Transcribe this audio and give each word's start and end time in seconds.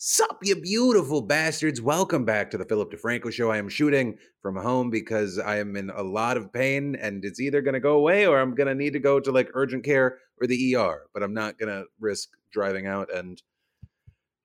Sup, 0.00 0.38
you 0.44 0.54
beautiful 0.54 1.20
bastards. 1.20 1.82
Welcome 1.82 2.24
back 2.24 2.52
to 2.52 2.56
the 2.56 2.64
Philip 2.64 2.92
DeFranco 2.92 3.32
show. 3.32 3.50
I 3.50 3.56
am 3.56 3.68
shooting 3.68 4.16
from 4.40 4.54
home 4.54 4.90
because 4.90 5.40
I 5.40 5.58
am 5.58 5.74
in 5.74 5.90
a 5.90 6.04
lot 6.04 6.36
of 6.36 6.52
pain 6.52 6.94
and 6.94 7.24
it's 7.24 7.40
either 7.40 7.60
going 7.60 7.74
to 7.74 7.80
go 7.80 7.96
away 7.96 8.24
or 8.24 8.38
I'm 8.38 8.54
going 8.54 8.68
to 8.68 8.76
need 8.76 8.92
to 8.92 9.00
go 9.00 9.18
to 9.18 9.32
like 9.32 9.50
urgent 9.54 9.82
care 9.82 10.18
or 10.40 10.46
the 10.46 10.76
ER, 10.76 11.08
but 11.12 11.24
I'm 11.24 11.34
not 11.34 11.58
going 11.58 11.70
to 11.70 11.84
risk 11.98 12.28
driving 12.52 12.86
out 12.86 13.12
and 13.12 13.42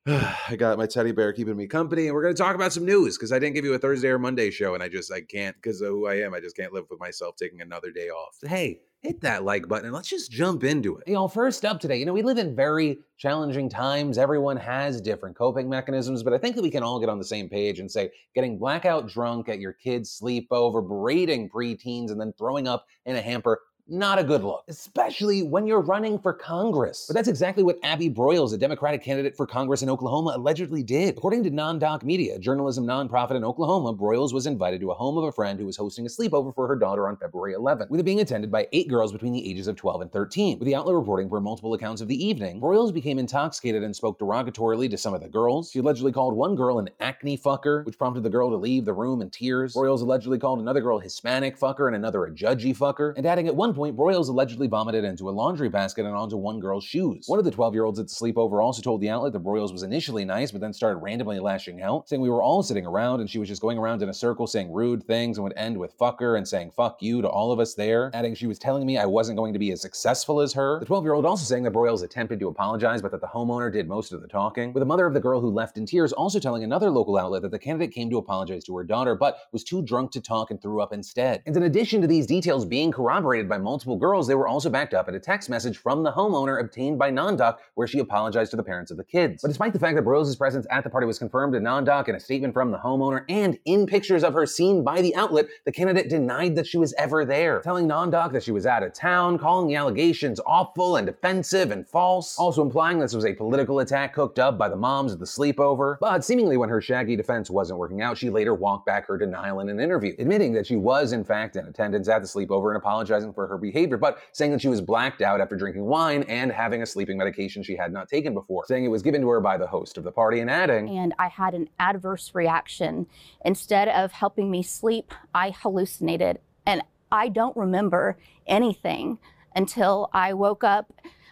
I 0.08 0.58
got 0.58 0.78
my 0.78 0.85
teddy 0.85 1.13
bear 1.13 1.31
keeping 1.31 1.56
me 1.56 1.65
company, 1.65 2.08
and 2.08 2.13
we're 2.13 2.24
going 2.24 2.35
to 2.35 2.42
talk 2.42 2.56
about 2.56 2.74
some 2.74 2.83
news 2.83 3.17
because 3.17 3.31
I 3.31 3.40
didn't 3.40 3.56
give 3.56 3.63
you 3.63 3.74
a 3.74 3.79
Thursday 3.79 4.10
or 4.10 4.20
Monday 4.20 4.52
show, 4.52 4.74
and 4.74 4.83
I 4.83 4.90
just 4.90 5.10
I 5.13 5.22
can't 5.22 5.56
because 5.56 5.79
of 5.79 5.88
who 5.90 6.08
I 6.08 6.15
am. 6.15 6.33
I 6.33 6.42
just 6.42 6.58
can't 6.58 6.74
live 6.74 6.85
with 6.90 6.99
myself 6.99 7.38
taking 7.38 7.62
another 7.62 7.90
day 7.90 8.10
off. 8.10 8.35
Hey, 8.44 8.81
hit 8.99 9.21
that 9.21 9.46
like 9.46 9.67
button 9.70 9.85
and 9.85 9.94
let's 9.94 10.10
just 10.10 10.29
jump 10.29 10.66
into 10.66 10.97
it. 10.97 11.08
Y'all, 11.08 11.29
first 11.29 11.63
up 11.63 11.79
today, 11.79 11.97
you 11.97 12.06
know, 12.06 12.12
we 12.12 12.21
live 12.21 12.38
in 12.38 12.53
very 12.53 12.97
challenging 13.17 13.70
times. 13.70 14.17
Everyone 14.17 14.58
has 14.58 14.99
different 14.99 15.38
coping 15.38 15.70
mechanisms, 15.70 16.21
but 16.21 16.34
I 16.34 16.38
think 16.38 16.57
that 16.57 16.62
we 16.62 16.71
can 16.71 16.84
all 16.84 16.99
get 16.99 17.09
on 17.09 17.17
the 17.17 17.23
same 17.23 17.48
page 17.48 17.79
and 17.79 17.90
say 17.90 18.12
getting 18.35 18.57
blackout 18.57 19.07
drunk 19.07 19.48
at 19.48 19.59
your 19.59 19.73
kid's 19.73 20.20
sleepover, 20.21 20.85
berating 20.85 21.49
preteens, 21.49 22.12
and 22.12 22.20
then 22.20 22.34
throwing 22.38 22.67
up 22.67 22.85
in 23.05 23.15
a 23.15 23.21
hamper 23.21 23.62
not 23.87 24.17
a 24.17 24.23
good 24.23 24.43
look, 24.43 24.63
especially 24.69 25.43
when 25.43 25.67
you're 25.67 25.81
running 25.81 26.17
for 26.17 26.31
Congress. 26.31 27.05
But 27.07 27.15
that's 27.15 27.27
exactly 27.27 27.63
what 27.63 27.77
Abby 27.83 28.09
Broyles, 28.09 28.53
a 28.53 28.57
Democratic 28.57 29.03
candidate 29.03 29.35
for 29.35 29.45
Congress 29.45 29.81
in 29.81 29.89
Oklahoma, 29.89 30.33
allegedly 30.35 30.83
did. 30.83 31.17
According 31.17 31.43
to 31.43 31.51
NonDoc 31.51 32.03
Media, 32.03 32.35
a 32.35 32.39
journalism 32.39 32.85
nonprofit 32.85 33.35
in 33.35 33.43
Oklahoma, 33.43 33.93
Broyles 33.93 34.33
was 34.33 34.47
invited 34.47 34.79
to 34.81 34.91
a 34.91 34.93
home 34.93 35.17
of 35.17 35.25
a 35.25 35.31
friend 35.33 35.59
who 35.59 35.65
was 35.65 35.75
hosting 35.75 36.05
a 36.05 36.09
sleepover 36.09 36.55
for 36.55 36.65
her 36.65 36.77
daughter 36.77 37.09
on 37.09 37.17
February 37.17 37.55
11th, 37.55 37.89
with 37.89 37.99
it 37.99 38.03
being 38.03 38.21
attended 38.21 38.49
by 38.49 38.67
eight 38.71 38.87
girls 38.87 39.11
between 39.11 39.33
the 39.33 39.49
ages 39.49 39.67
of 39.67 39.75
12 39.75 40.01
and 40.01 40.11
13. 40.11 40.59
With 40.59 40.65
the 40.65 40.75
outlet 40.75 40.95
reporting 40.95 41.27
for 41.27 41.41
multiple 41.41 41.73
accounts 41.73 42.01
of 42.01 42.07
the 42.07 42.25
evening, 42.25 42.61
Broyles 42.61 42.93
became 42.93 43.20
intoxicated 43.20 43.84
and 43.84 43.93
spoke 43.93 44.17
derogatorily 44.17 44.89
to 44.89 44.97
some 44.97 45.13
of 45.13 45.21
the 45.21 45.27
girls. 45.27 45.71
She 45.71 45.79
allegedly 45.79 46.13
called 46.13 46.35
one 46.35 46.55
girl 46.55 46.79
an 46.79 46.89
acne 47.01 47.37
fucker, 47.37 47.85
which 47.85 47.97
prompted 47.97 48.23
the 48.23 48.29
girl 48.29 48.49
to 48.49 48.55
leave 48.55 48.85
the 48.85 48.93
room 48.93 49.21
in 49.21 49.29
tears. 49.29 49.73
Broyles 49.75 50.01
allegedly 50.01 50.40
called 50.40 50.59
another 50.59 50.81
girl 50.81 50.99
Hispanic 50.99 51.59
fucker 51.59 51.87
and 51.87 51.95
another 51.97 52.23
a 52.25 52.31
judgy 52.31 52.75
fucker, 52.75 53.13
and 53.18 53.25
adding 53.25 53.47
at 53.47 53.55
one 53.55 53.73
point, 53.74 53.98
Broyles 53.98 54.29
allegedly 54.29 54.68
vomited 54.68 55.04
into 55.04 55.29
a 55.29 55.32
laundry 55.32 55.70
basket 55.70 56.05
and 56.05 56.16
onto 56.16 56.38
one 56.38 56.60
girl's 56.60 56.84
shoes. 56.84 57.26
One 57.27 57.40
of 57.40 57.46
the 57.46 57.52
12 57.52 57.74
year 57.74 57.84
olds 57.84 57.99
at 57.99 58.07
the 58.07 58.13
sleepover 58.13 58.63
also 58.63 58.82
told 58.82 59.02
the 59.02 59.10
outlet 59.10 59.34
that 59.34 59.43
Broyles 59.43 59.71
was 59.71 59.84
initially 59.84 60.26
nice, 60.26 60.52
but 60.52 60.62
then 60.62 60.74
started 60.74 60.98
randomly 60.98 61.40
lashing 61.40 61.82
out, 61.82 62.07
saying 62.07 62.21
we 62.21 62.30
were 62.30 62.41
all 62.41 62.63
sitting 62.63 62.85
around 62.85 63.20
and 63.20 63.30
she 63.30 63.40
was 63.40 63.48
just 63.48 63.62
going 63.62 63.77
around 63.77 64.02
in 64.02 64.10
a 64.10 64.14
circle 64.14 64.48
saying 64.48 64.72
rude 64.72 65.04
things 65.04 65.38
and 65.38 65.44
would 65.44 65.58
end 65.58 65.78
with 65.78 65.98
fucker 65.98 66.38
and 66.38 66.48
saying 66.48 66.72
fuck 66.72 67.02
you 67.02 67.22
to 67.22 67.28
all 67.28 67.52
of 67.52 67.60
us 67.60 67.74
there, 67.74 68.12
adding 68.14 68.36
she 68.36 68.48
was 68.48 68.60
telling 68.60 68.86
me 68.86 68.98
I 68.98 69.06
wasn't 69.06 69.38
going 69.38 69.54
to 69.54 69.60
be 69.60 69.72
as 69.72 69.82
successful 69.82 70.40
as 70.40 70.54
her. 70.54 70.80
The 70.80 70.86
12 70.86 71.04
year 71.04 71.14
old 71.14 71.26
also 71.26 71.46
saying 71.46 71.64
that 71.64 71.74
Broyles 71.74 72.04
attempted 72.04 72.40
to 72.40 72.48
apologize, 72.48 73.02
but 73.02 73.12
that 73.12 73.22
the 73.22 73.28
homeowner 73.28 73.72
did 73.72 73.88
most 73.88 74.14
of 74.14 74.22
the 74.22 74.28
talking, 74.28 74.74
with 74.74 74.82
the 74.82 74.86
mother 74.86 75.06
of 75.06 75.14
the 75.14 75.20
girl 75.20 75.42
who 75.42 75.50
left 75.50 75.78
in 75.78 75.86
tears 75.86 76.14
also 76.14 76.40
telling 76.40 76.64
another 76.64 76.90
local 76.90 77.18
outlet 77.18 77.42
that 77.42 77.52
the 77.52 77.60
candidate 77.60 77.94
came 77.94 78.10
to 78.10 78.18
apologize 78.18 78.64
to 78.66 78.76
her 78.78 78.84
daughter, 78.84 79.16
but 79.16 79.38
was 79.52 79.64
too 79.64 79.82
drunk 79.82 80.12
to 80.12 80.22
talk 80.22 80.52
and 80.52 80.62
threw 80.62 80.82
up 80.82 80.94
instead. 80.94 81.42
And 81.46 81.56
in 81.56 81.64
addition 81.64 82.02
to 82.02 82.08
these 82.08 82.26
details 82.26 82.66
being 82.66 82.92
corroborated 82.92 83.50
by 83.50 83.58
multiple 83.64 83.95
girls, 83.95 84.28
they 84.28 84.36
were 84.36 84.47
also 84.47 84.69
backed 84.69 84.94
up 84.94 85.08
at 85.08 85.16
a 85.16 85.19
text 85.19 85.50
message 85.50 85.78
from 85.78 86.03
the 86.03 86.11
homeowner 86.11 86.59
obtained 86.59 87.00
by 87.00 87.11
NonDoc 87.11 87.58
where 87.75 87.88
she 87.88 88.00
apologized 88.00 88.52
to 88.52 88.58
the 88.58 88.64
parents 88.64 88.92
of 88.92 88.97
the 88.97 89.03
kids. 89.03 89.42
But 89.42 89.47
despite 89.47 89.73
the 89.73 89.80
fact 89.80 89.95
that 89.95 90.06
Broyles' 90.06 90.38
presence 90.38 90.67
at 90.69 90.83
the 90.83 90.89
party 90.89 91.08
was 91.08 91.19
confirmed 91.19 91.56
in 91.56 91.64
NonDoc 91.64 92.08
in 92.08 92.16
a 92.16 92.19
statement 92.19 92.53
from 92.53 92.72
the 92.72 92.78
homeowner 92.78 93.25
and 93.30 93.58
in 93.66 93.86
pictures 93.86 94.23
of 94.23 94.34
her 94.34 94.45
seen 94.45 94.84
by 94.84 95.02
the 95.02 95.16
outlet, 95.16 95.47
the 95.66 95.72
candidate 95.72 96.09
denied 96.09 96.56
that 96.56 96.67
she 96.67 96.78
was 96.78 96.94
ever 96.97 97.25
there, 97.25 97.61
telling 97.61 97.88
NonDoc 97.88 98.31
that 98.34 98.44
she 98.44 98.52
was 98.52 98.66
out 98.66 98.84
of 98.84 98.94
town, 98.94 99.39
calling 99.39 99.67
the 99.67 99.75
allegations 99.75 100.39
awful 100.45 100.97
and 100.97 101.09
offensive 101.09 101.72
and 101.72 101.88
false, 101.88 102.38
also 102.38 102.61
implying 102.61 103.00
this 103.00 103.14
was 103.14 103.25
a 103.25 103.34
political 103.34 103.80
attack 103.80 104.14
cooked 104.14 104.39
up 104.39 104.58
by 104.58 104.69
the 104.69 104.75
moms 104.75 105.14
at 105.14 105.19
the 105.19 105.25
sleepover. 105.25 105.97
But 106.00 106.23
seemingly 106.25 106.58
when 106.58 106.69
her 106.69 106.81
shaggy 106.81 107.16
defense 107.16 107.50
wasn't 107.50 107.80
working 107.80 108.02
out, 108.02 108.17
she 108.17 108.30
later 108.30 108.53
walked 108.53 108.86
back 108.86 109.08
her 109.08 109.17
denial 109.17 109.59
in 109.59 109.69
an 109.69 109.80
interview, 109.80 110.14
admitting 110.19 110.53
that 110.53 110.67
she 110.67 110.75
was 110.75 111.14
in 111.14 111.23
fact 111.23 111.56
in 111.56 111.66
attendance 111.66 112.07
at 112.07 112.22
the 112.22 112.28
sleepover 112.28 112.69
and 112.69 112.78
apologizing 112.78 113.34
for 113.34 113.47
her 113.47 113.53
behavior, 113.58 113.97
but 113.97 114.19
saying 114.31 114.52
that 114.52 114.62
she 114.62 114.68
was 114.68 114.81
blacked 114.81 115.22
out 115.22 115.41
after 115.41 115.56
drinking 115.56 115.86
wine 115.86 116.24
and 116.24 116.52
having 116.52 116.81
a 116.81 116.86
sleeping 116.86 117.18
medication 117.18 117.64
she 117.64 117.75
had 117.75 117.91
not 117.91 118.08
taken 118.09 118.34
before, 118.34 118.66
saying 118.68 118.86
it 118.86 118.90
was 118.90 119.02
given 119.02 119.22
to 119.22 119.30
her 119.30 119.41
by 119.41 119.58
the 119.58 119.68
host 119.68 119.97
of 119.97 120.03
the 120.03 120.12
party 120.12 120.40
and 120.40 120.50
adding, 120.50 120.90
And 120.90 121.14
I 121.19 121.28
had 121.28 121.53
an 121.53 121.69
adverse 121.80 122.31
reaction. 122.34 123.08
Instead 123.44 123.88
of 123.90 124.12
helping 124.12 124.50
me 124.50 124.64
sleep, 124.64 125.14
I 125.34 125.52
hallucinated. 125.52 126.40
And 126.66 126.84
I 127.12 127.30
don't 127.30 127.56
remember 127.56 128.18
anything 128.47 129.19
until 129.56 130.09
I 130.14 130.34
woke 130.34 130.64
up 130.64 130.91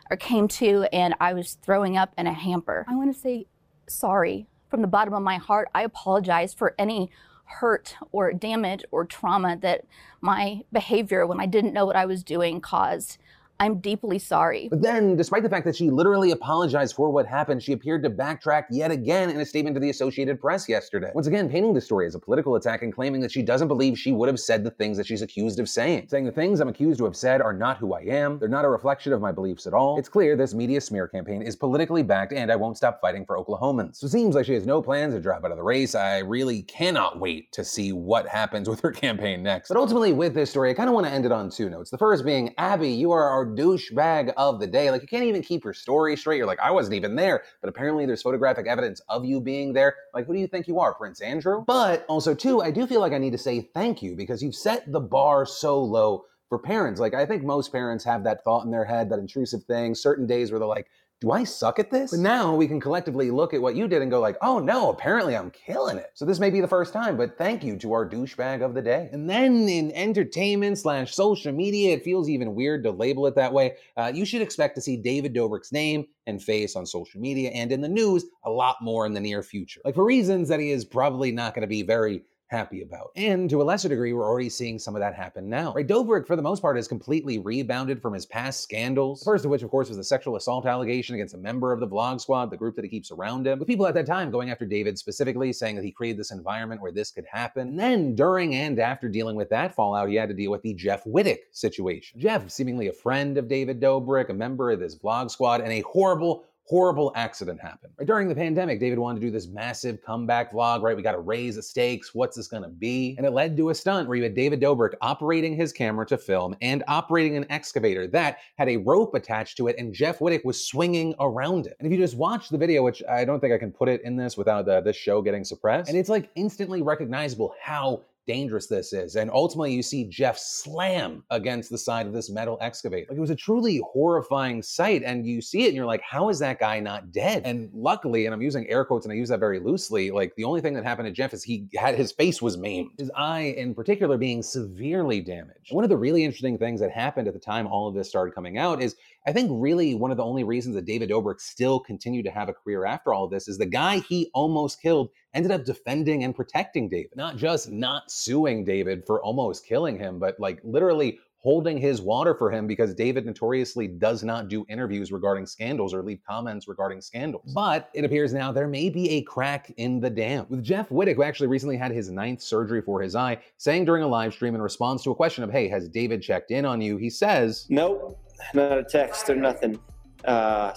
or 0.10 0.18
came 0.18 0.48
to 0.48 0.88
and 0.92 1.16
I 1.20 1.34
was 1.34 1.54
throwing 1.54 1.98
up 1.98 2.14
in 2.18 2.28
a 2.28 2.34
hamper. 2.34 2.86
I 2.88 2.96
want 2.96 3.14
to 3.14 3.20
say 3.20 3.48
sorry 3.88 4.48
from 4.70 4.82
the 4.82 4.88
bottom 4.88 5.14
of 5.14 5.24
my 5.24 5.38
heart. 5.38 5.70
I 5.74 5.84
apologize 5.84 6.54
for 6.54 6.76
any 6.78 7.12
hurt 7.60 7.96
or 8.12 8.32
damage 8.34 8.84
or 8.92 9.06
trauma 9.06 9.58
that 9.62 9.86
my 10.22 10.62
behavior 10.72 11.26
when 11.26 11.40
I 11.40 11.46
didn't 11.46 11.74
know 11.74 11.86
what 11.86 11.96
I 11.96 12.06
was 12.06 12.24
doing 12.24 12.62
caused. 12.62 13.18
I'm 13.62 13.78
deeply 13.78 14.18
sorry. 14.18 14.70
But 14.70 14.82
then, 14.82 15.16
despite 15.16 15.44
the 15.44 15.50
fact 15.50 15.66
that 15.66 15.76
she 15.76 15.92
literally 15.92 16.32
apologized 16.32 16.96
for 16.96 17.12
what 17.12 17.28
happened, 17.28 17.62
she 17.62 17.74
appeared 17.74 18.02
to 18.02 18.10
backtrack 18.10 18.64
yet 18.72 18.90
again 18.90 19.30
in 19.30 19.40
a 19.40 19.46
statement 19.46 19.76
to 19.76 19.80
the 19.80 19.92
Associated 19.92 20.42
Press 20.42 20.68
yesterday. 20.68 21.12
Once 21.14 21.28
again, 21.28 21.48
painting 21.48 21.76
the 21.76 21.80
story 21.80 22.08
as 22.08 22.16
a 22.16 22.20
political 22.20 22.56
attack 22.56 22.82
and 22.82 22.92
claiming 22.92 23.22
that 23.22 23.32
she 23.32 23.44
doesn't 23.44 23.68
believe 23.68 24.00
she 24.00 24.14
would 24.14 24.28
have 24.28 24.40
said 24.40 24.64
the 24.64 24.72
things 24.72 24.98
that 24.98 25.06
she's 25.06 25.22
accused 25.22 25.60
of 25.60 25.70
saying. 25.70 26.08
Saying 26.10 26.26
the 26.26 26.32
things 26.32 26.60
I'm 26.60 26.70
accused 26.70 26.98
to 26.98 27.06
have 27.06 27.16
said 27.16 27.40
are 27.40 27.54
not 27.54 27.78
who 27.78 27.94
I 27.94 28.02
am, 28.02 28.40
they're 28.40 28.50
not 28.50 28.66
a 28.66 28.68
reflection 28.68 29.14
of 29.14 29.22
my 29.22 29.32
beliefs 29.32 29.68
at 29.68 29.76
all. 29.76 30.00
It's 30.00 30.10
clear 30.10 30.36
this 30.36 30.56
media 30.56 30.82
smear 30.82 31.08
campaign 31.08 31.44
is 31.44 31.56
politically 31.56 32.02
backed 32.02 32.34
and 32.34 32.52
I 32.52 32.56
won't 32.56 32.78
stop 32.78 33.00
fighting 33.00 33.28
for 33.28 33.38
Oklahomans. 33.38 33.98
So 33.98 34.08
it 34.08 34.10
seems 34.10 34.34
like 34.34 34.48
she 34.48 34.56
has 34.56 34.66
no 34.66 34.82
plans 34.82 35.14
to 35.14 35.20
drop 35.20 35.46
out 35.46 35.52
of 35.52 35.58
the 35.58 35.64
race. 35.64 35.94
I 35.94 36.18
really 36.20 36.64
cannot 36.64 37.20
wait 37.20 37.52
to 37.52 37.64
see 37.64 37.92
what 37.92 38.28
happens 38.28 38.68
with 38.68 38.82
her 38.82 38.92
campaign 38.92 39.44
next. 39.44 39.68
But 39.68 39.78
ultimately, 39.78 40.14
with 40.14 40.34
this 40.34 40.50
story, 40.50 40.72
I 40.72 40.74
kind 40.74 40.90
of 40.90 40.96
want 40.96 41.06
to 41.06 41.14
end 41.14 41.28
it 41.28 41.32
on 41.32 41.52
two 41.52 41.70
notes. 41.70 41.92
The 41.92 42.00
first 42.00 42.26
being, 42.26 42.56
Abby, 42.58 42.90
you 42.90 43.12
are 43.12 43.30
our 43.30 43.51
douchebag 43.56 44.34
of 44.38 44.60
the 44.60 44.68
day. 44.68 44.92
Like, 44.92 45.02
you 45.02 45.08
can't 45.08 45.24
even 45.24 45.42
keep 45.42 45.64
your 45.64 45.74
story 45.74 46.16
straight. 46.16 46.38
You're 46.38 46.48
like, 46.48 46.60
I 46.60 46.72
wasn't 46.72 46.96
even 46.96 47.16
there, 47.16 47.44
but 47.62 47.70
apparently 47.70 48.06
there's 48.06 48.22
photographic 48.22 48.68
evidence 48.68 49.02
of 49.10 49.26
you 49.26 49.40
being 49.40 49.74
there. 49.74 49.96
Like, 50.14 50.26
who 50.28 50.34
do 50.34 50.40
you 50.40 50.48
think 50.48 50.68
you 50.68 50.80
are, 50.80 50.94
Prince 50.94 51.22
Andrew? 51.22 51.64
But 51.66 52.06
also, 52.08 52.34
too, 52.34 52.62
I 52.62 52.72
do 52.72 52.88
feel 52.88 53.00
like 53.02 53.14
I 53.14 53.18
need 53.18 53.32
to 53.32 53.38
say 53.38 53.70
thank 53.74 54.02
you 54.02 54.16
because 54.16 54.42
you've 54.42 54.56
set 54.56 54.92
the 54.92 55.00
bar 55.00 55.46
so 55.46 55.82
low 55.82 56.26
for 56.50 56.60
parents. 56.60 57.00
Like, 57.00 57.14
I 57.14 57.26
think 57.26 57.44
most 57.44 57.72
parents 57.72 58.04
have 58.04 58.26
that 58.26 58.44
thought 58.44 58.66
in 58.66 58.72
their 58.72 58.84
head, 58.84 59.10
that 59.10 59.20
intrusive 59.20 59.64
thing, 59.64 59.96
certain 59.96 60.28
days 60.28 60.52
where 60.52 60.60
they're 60.60 60.68
like, 60.68 60.88
do 61.22 61.30
I 61.30 61.44
suck 61.44 61.78
at 61.78 61.92
this? 61.92 62.10
But 62.10 62.20
now 62.20 62.56
we 62.56 62.68
can 62.68 62.80
collectively 62.80 63.30
look 63.30 63.54
at 63.54 63.62
what 63.62 63.76
you 63.76 63.88
did 63.88 64.02
and 64.02 64.10
go 64.10 64.20
like, 64.20 64.38
oh 64.42 64.58
no, 64.58 64.90
apparently 64.90 65.38
I'm 65.38 65.52
killing 65.52 65.98
it. 65.98 66.10
So 66.16 66.26
this 66.26 66.40
may 66.40 66.50
be 66.50 66.62
the 66.62 66.68
first 66.68 66.94
time, 66.94 67.16
but 67.16 67.38
thank 67.38 67.64
you 67.64 67.78
to 67.78 67.94
our 67.94 68.10
douchebag 68.10 68.66
of 68.66 68.74
the 68.74 68.82
day. 68.82 69.08
And 69.12 69.30
then 69.30 69.70
in 69.70 69.92
entertainment 69.92 70.80
slash 70.80 71.14
social 71.14 71.52
media, 71.52 71.94
it 71.94 72.04
feels 72.04 72.28
even 72.28 72.56
weird 72.56 72.84
to 72.84 72.92
label 72.92 73.28
it 73.28 73.36
that 73.36 73.54
way. 73.54 73.76
Uh, 73.96 74.12
you 74.14 74.26
should 74.26 74.42
expect 74.42 74.74
to 74.76 74.82
see 74.82 74.98
David 74.98 75.36
Dobrik's 75.36 75.72
name 75.72 76.08
and 76.26 76.42
face 76.42 76.76
on 76.76 76.88
social 76.88 77.22
media 77.22 77.52
and 77.52 77.72
in 77.72 77.82
the 77.82 77.88
news 77.88 78.26
a 78.46 78.50
lot 78.50 78.78
more 78.82 79.06
in 79.06 79.14
the 79.14 79.20
near 79.20 79.44
future. 79.44 79.82
Like 79.86 79.94
for 79.94 80.04
reasons 80.04 80.50
that 80.50 80.60
he 80.60 80.72
is 80.72 80.86
probably 80.86 81.32
not 81.32 81.54
going 81.54 81.62
to 81.62 81.68
be 81.68 81.84
very 81.84 82.24
happy 82.52 82.82
about. 82.82 83.12
And 83.16 83.50
to 83.50 83.62
a 83.62 83.64
lesser 83.64 83.88
degree, 83.88 84.12
we're 84.14 84.28
already 84.28 84.50
seeing 84.50 84.78
some 84.78 84.96
of 84.96 85.00
that 85.00 85.16
happen 85.16 85.50
now. 85.50 85.74
Right, 85.74 85.88
Dobrik, 85.88 86.28
for 86.28 86.36
the 86.36 86.42
most 86.42 86.62
part, 86.62 86.76
has 86.76 86.88
completely 86.88 87.40
rebounded 87.40 88.02
from 88.02 88.14
his 88.14 88.26
past 88.26 88.62
scandals. 88.62 89.22
The 89.22 89.26
first 89.26 89.46
of 89.46 89.52
which, 89.52 89.64
of 89.64 89.72
course, 89.72 89.88
was 89.88 89.98
the 89.98 90.04
sexual 90.04 90.36
assault 90.36 90.66
allegation 90.66 91.16
against 91.16 91.34
a 91.34 91.38
member 91.38 91.72
of 91.72 91.80
the 91.80 91.88
Vlog 91.88 92.20
Squad, 92.20 92.52
the 92.52 92.58
group 92.58 92.76
that 92.76 92.84
he 92.84 92.90
keeps 92.90 93.10
around 93.10 93.48
him. 93.48 93.58
With 93.58 93.68
people 93.68 93.88
at 93.88 93.94
that 93.94 94.06
time 94.06 94.30
going 94.32 94.52
after 94.52 94.66
David 94.66 94.98
specifically, 94.98 95.54
saying 95.54 95.78
that 95.78 95.86
he 95.86 95.92
created 95.92 96.20
this 96.20 96.32
environment 96.32 96.82
where 96.82 96.92
this 96.92 97.10
could 97.10 97.26
happen. 97.32 97.70
And 97.70 97.80
then, 97.80 98.16
during 98.16 98.54
and 98.56 98.80
after 98.80 99.08
dealing 99.08 99.38
with 99.38 99.50
that 99.50 99.74
fallout, 99.74 100.10
he 100.10 100.16
had 100.16 100.30
to 100.30 100.36
deal 100.36 100.52
with 100.52 100.62
the 100.62 100.74
Jeff 100.74 101.06
Wittek 101.06 101.40
situation. 101.52 102.20
Jeff, 102.20 102.50
seemingly 102.52 102.88
a 102.88 102.94
friend 102.94 103.38
of 103.38 103.48
David 103.48 103.80
Dobrik, 103.80 104.30
a 104.30 104.34
member 104.34 104.72
of 104.72 104.80
this 104.80 104.98
Vlog 104.98 105.32
Squad, 105.32 105.62
and 105.62 105.72
a 105.72 105.82
horrible 105.82 106.44
horrible 106.72 107.12
accident 107.16 107.60
happened. 107.60 107.92
Right, 108.00 108.08
during 108.08 108.30
the 108.30 108.36
pandemic, 108.36 108.80
David 108.80 108.98
wanted 108.98 109.20
to 109.20 109.28
do 109.28 109.30
this 109.30 109.50
massive 109.50 110.02
comeback 110.02 110.54
vlog, 110.54 110.82
right? 110.82 110.96
We 110.96 111.04
got 111.04 111.12
to 111.12 111.20
raise 111.20 111.58
the 111.58 111.62
stakes. 111.62 112.16
What's 112.16 112.38
this 112.38 112.48
going 112.48 112.64
to 112.64 112.70
be? 112.70 113.14
And 113.18 113.26
it 113.26 113.32
led 113.32 113.58
to 113.58 113.72
a 113.72 113.76
stunt 113.76 114.08
where 114.08 114.16
you 114.16 114.24
had 114.24 114.36
David 114.36 114.62
Dobrik 114.62 114.94
operating 115.02 115.54
his 115.54 115.74
camera 115.74 116.06
to 116.06 116.18
film 116.18 116.56
and 116.62 116.82
operating 116.88 117.36
an 117.36 117.46
excavator 117.50 118.08
that 118.08 118.38
had 118.58 118.70
a 118.70 118.78
rope 118.78 119.16
attached 119.16 119.58
to 119.58 119.68
it, 119.68 119.76
and 119.78 119.94
Jeff 119.94 120.20
Wittek 120.20 120.46
was 120.46 120.66
swinging 120.66 121.14
around 121.20 121.68
it. 121.68 121.76
And 121.78 121.86
if 121.86 121.92
you 121.92 121.98
just 121.98 122.16
watch 122.16 122.48
the 122.48 122.58
video, 122.58 122.84
which 122.84 123.04
I 123.10 123.26
don't 123.26 123.42
think 123.42 123.52
I 123.54 123.58
can 123.58 123.74
put 123.74 123.90
it 123.90 124.02
in 124.06 124.16
this 124.16 124.38
without 124.38 124.66
uh, 124.70 124.80
this 124.80 124.96
show 124.96 125.22
getting 125.22 125.44
suppressed, 125.44 125.90
and 125.90 125.98
it's 125.98 126.08
like 126.08 126.30
instantly 126.36 126.82
recognizable 126.82 127.54
how 127.62 128.04
dangerous 128.32 128.68
this 128.68 128.94
is. 128.94 129.18
And 129.18 129.30
ultimately, 129.30 129.74
you 129.74 129.84
see 129.84 130.06
Jeff 130.06 130.38
slam 130.38 131.22
against 131.32 131.70
the 131.70 131.78
side 131.78 132.08
of 132.08 132.14
this 132.14 132.30
metal 132.30 132.58
excavator. 132.62 133.08
Like 133.10 133.18
it 133.18 133.22
was 133.22 133.30
a 133.30 133.36
truly 133.36 133.82
horrifying 133.92 134.62
sight. 134.62 135.04
And 135.04 135.26
you 135.28 135.42
see 135.42 135.64
it 135.64 135.68
and 135.68 135.76
you're 135.76 135.86
like, 135.86 136.02
how 136.02 136.30
is 136.30 136.40
that 136.40 136.58
guy 136.58 136.80
not 136.80 137.12
dead? 137.12 137.42
And 137.44 137.70
luckily, 137.74 138.26
and 138.26 138.34
I'm 138.34 138.42
using 138.42 138.70
air 138.70 138.86
quotes 138.86 139.06
and 139.06 139.12
I 139.12 139.18
use 139.18 139.28
that 139.30 139.42
very 139.42 139.60
loosely, 139.60 140.12
like 140.12 140.34
the 140.38 140.46
only 140.46 140.62
thing 140.62 140.74
that 140.76 140.86
happened 140.86 141.08
to 141.08 141.12
Jeff 141.12 141.34
is 141.34 141.44
he 141.44 141.68
had 141.76 141.96
his 141.96 142.14
face 142.14 142.42
was 142.42 142.58
maimed, 142.58 142.92
his 142.98 143.12
eye 143.18 143.54
in 143.58 143.76
particular 143.76 144.18
being 144.18 144.42
severely 144.42 145.20
damaged. 145.20 145.72
One 145.74 145.84
of 145.84 145.90
the 145.90 145.98
really 145.98 146.24
interesting 146.24 146.58
things 146.58 146.80
that 146.80 146.92
happened 146.92 147.28
at 147.28 147.34
the 147.34 147.40
time 147.40 147.68
all 147.68 147.90
of 147.90 147.96
this 147.96 148.08
started 148.08 148.34
coming 148.34 148.58
out 148.58 148.82
is 148.82 148.96
I 149.28 149.34
think 149.34 149.50
really 149.54 149.94
one 149.94 150.12
of 150.12 150.18
the 150.18 150.24
only 150.24 150.46
reasons 150.46 150.76
that 150.76 150.86
David 150.86 151.10
Dobrik 151.10 151.42
still 151.42 151.82
continued 151.82 152.24
to 152.26 152.32
have 152.32 152.48
a 152.48 152.54
career 152.54 152.86
after 152.86 153.14
all 153.14 153.26
of 153.26 153.32
this 153.32 153.50
is 153.50 153.58
the 153.58 153.66
guy 153.66 154.00
he 154.00 154.32
almost 154.34 154.82
killed 154.82 155.10
ended 155.34 155.52
up 155.52 155.66
defending 155.66 156.24
and 156.24 156.36
protecting 156.36 156.90
David. 156.90 157.16
Not 157.16 157.38
just 157.38 157.72
not 157.72 158.12
suing 158.12 158.64
David 158.64 159.04
for 159.06 159.22
almost 159.22 159.66
killing 159.66 159.98
him, 159.98 160.20
but 160.20 160.40
like 160.40 160.60
literally 160.64 161.20
holding 161.42 161.78
his 161.78 162.02
water 162.02 162.36
for 162.36 162.52
him 162.52 162.68
because 162.68 162.94
David 162.94 163.26
notoriously 163.26 163.88
does 163.88 164.24
not 164.24 164.48
do 164.48 164.64
interviews 164.70 165.12
regarding 165.12 165.48
scandals 165.48 165.92
or 165.92 166.04
leave 166.04 166.20
comments 166.28 166.68
regarding 166.68 167.02
scandals. 167.02 167.52
But 167.54 167.90
it 167.96 168.06
appears 168.06 168.32
now 168.32 168.52
there 168.52 168.68
may 168.68 168.90
be 168.90 169.10
a 169.10 169.24
crack 169.24 169.74
in 169.78 170.00
the 170.00 170.10
dam. 170.10 170.46
With 170.50 170.64
Jeff 170.64 170.90
Wittek, 170.90 171.16
who 171.16 171.24
actually 171.24 171.48
recently 171.48 171.78
had 171.78 171.92
his 171.92 172.12
ninth 172.12 172.42
surgery 172.42 172.82
for 172.82 173.02
his 173.02 173.16
eye, 173.16 173.40
saying 173.58 173.86
during 173.86 174.04
a 174.04 174.08
live 174.08 174.34
stream 174.34 174.54
in 174.54 174.62
response 174.62 175.04
to 175.04 175.12
a 175.12 175.16
question 175.16 175.44
of, 175.44 175.52
hey, 175.52 175.68
has 175.68 175.90
David 175.90 176.22
checked 176.22 176.52
in 176.52 176.64
on 176.64 176.80
you? 176.80 176.98
He 176.98 177.10
says, 177.10 177.66
Nope, 177.70 178.20
not 178.54 178.78
a 178.78 178.84
text 178.84 179.28
or 179.30 179.36
nothing. 179.36 179.80
Uh, 180.24 180.74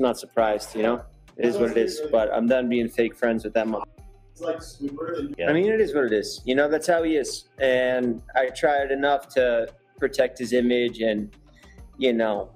not 0.00 0.18
surprised, 0.18 0.74
you 0.74 0.82
know? 0.82 1.04
It 1.40 1.46
is 1.46 1.56
what 1.56 1.70
it 1.70 1.78
is, 1.78 2.02
but 2.12 2.32
I'm 2.34 2.46
done 2.46 2.68
being 2.68 2.88
fake 2.88 3.16
friends 3.16 3.44
with 3.44 3.54
that 3.54 3.66
mom. 3.66 3.84
like 4.40 4.62
sweeper 4.62 5.26
I 5.48 5.52
mean, 5.54 5.72
it 5.72 5.80
is 5.80 5.94
what 5.94 6.04
it 6.04 6.12
is. 6.12 6.42
You 6.44 6.54
know, 6.54 6.68
that's 6.68 6.86
how 6.86 7.02
he 7.02 7.16
is. 7.16 7.48
And 7.58 8.22
I 8.36 8.48
tried 8.48 8.90
enough 8.90 9.26
to 9.30 9.68
protect 9.98 10.38
his 10.38 10.52
image, 10.52 11.00
and 11.00 11.34
you 11.96 12.12
know, 12.12 12.50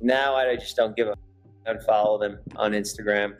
now 0.00 0.34
I 0.36 0.54
just 0.56 0.76
don't 0.76 0.94
give 0.94 1.08
a. 1.08 1.14
Unfollow 1.66 2.20
them 2.20 2.38
on 2.54 2.72
Instagram, 2.72 3.34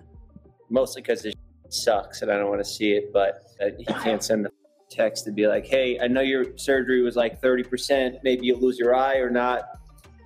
mostly 0.69 1.01
because 1.01 1.25
it 1.25 1.37
sucks 1.69 2.23
and 2.23 2.33
I 2.33 2.37
don't 2.37 2.49
want 2.49 2.61
to 2.61 2.65
see 2.69 2.91
it. 2.91 3.13
But 3.13 3.45
uh, 3.61 3.67
he 3.79 3.85
can't 3.85 4.21
send 4.21 4.45
the 4.45 4.51
text 4.91 5.27
to 5.27 5.31
be 5.31 5.47
like, 5.47 5.65
"Hey, 5.65 6.01
I 6.01 6.09
know 6.09 6.23
your 6.23 6.59
surgery 6.59 7.03
was 7.03 7.15
like 7.15 7.41
thirty 7.41 7.63
percent. 7.63 8.17
Maybe 8.25 8.47
you'll 8.47 8.59
lose 8.59 8.79
your 8.79 8.97
eye 8.97 9.19
or 9.19 9.31
not." 9.31 9.63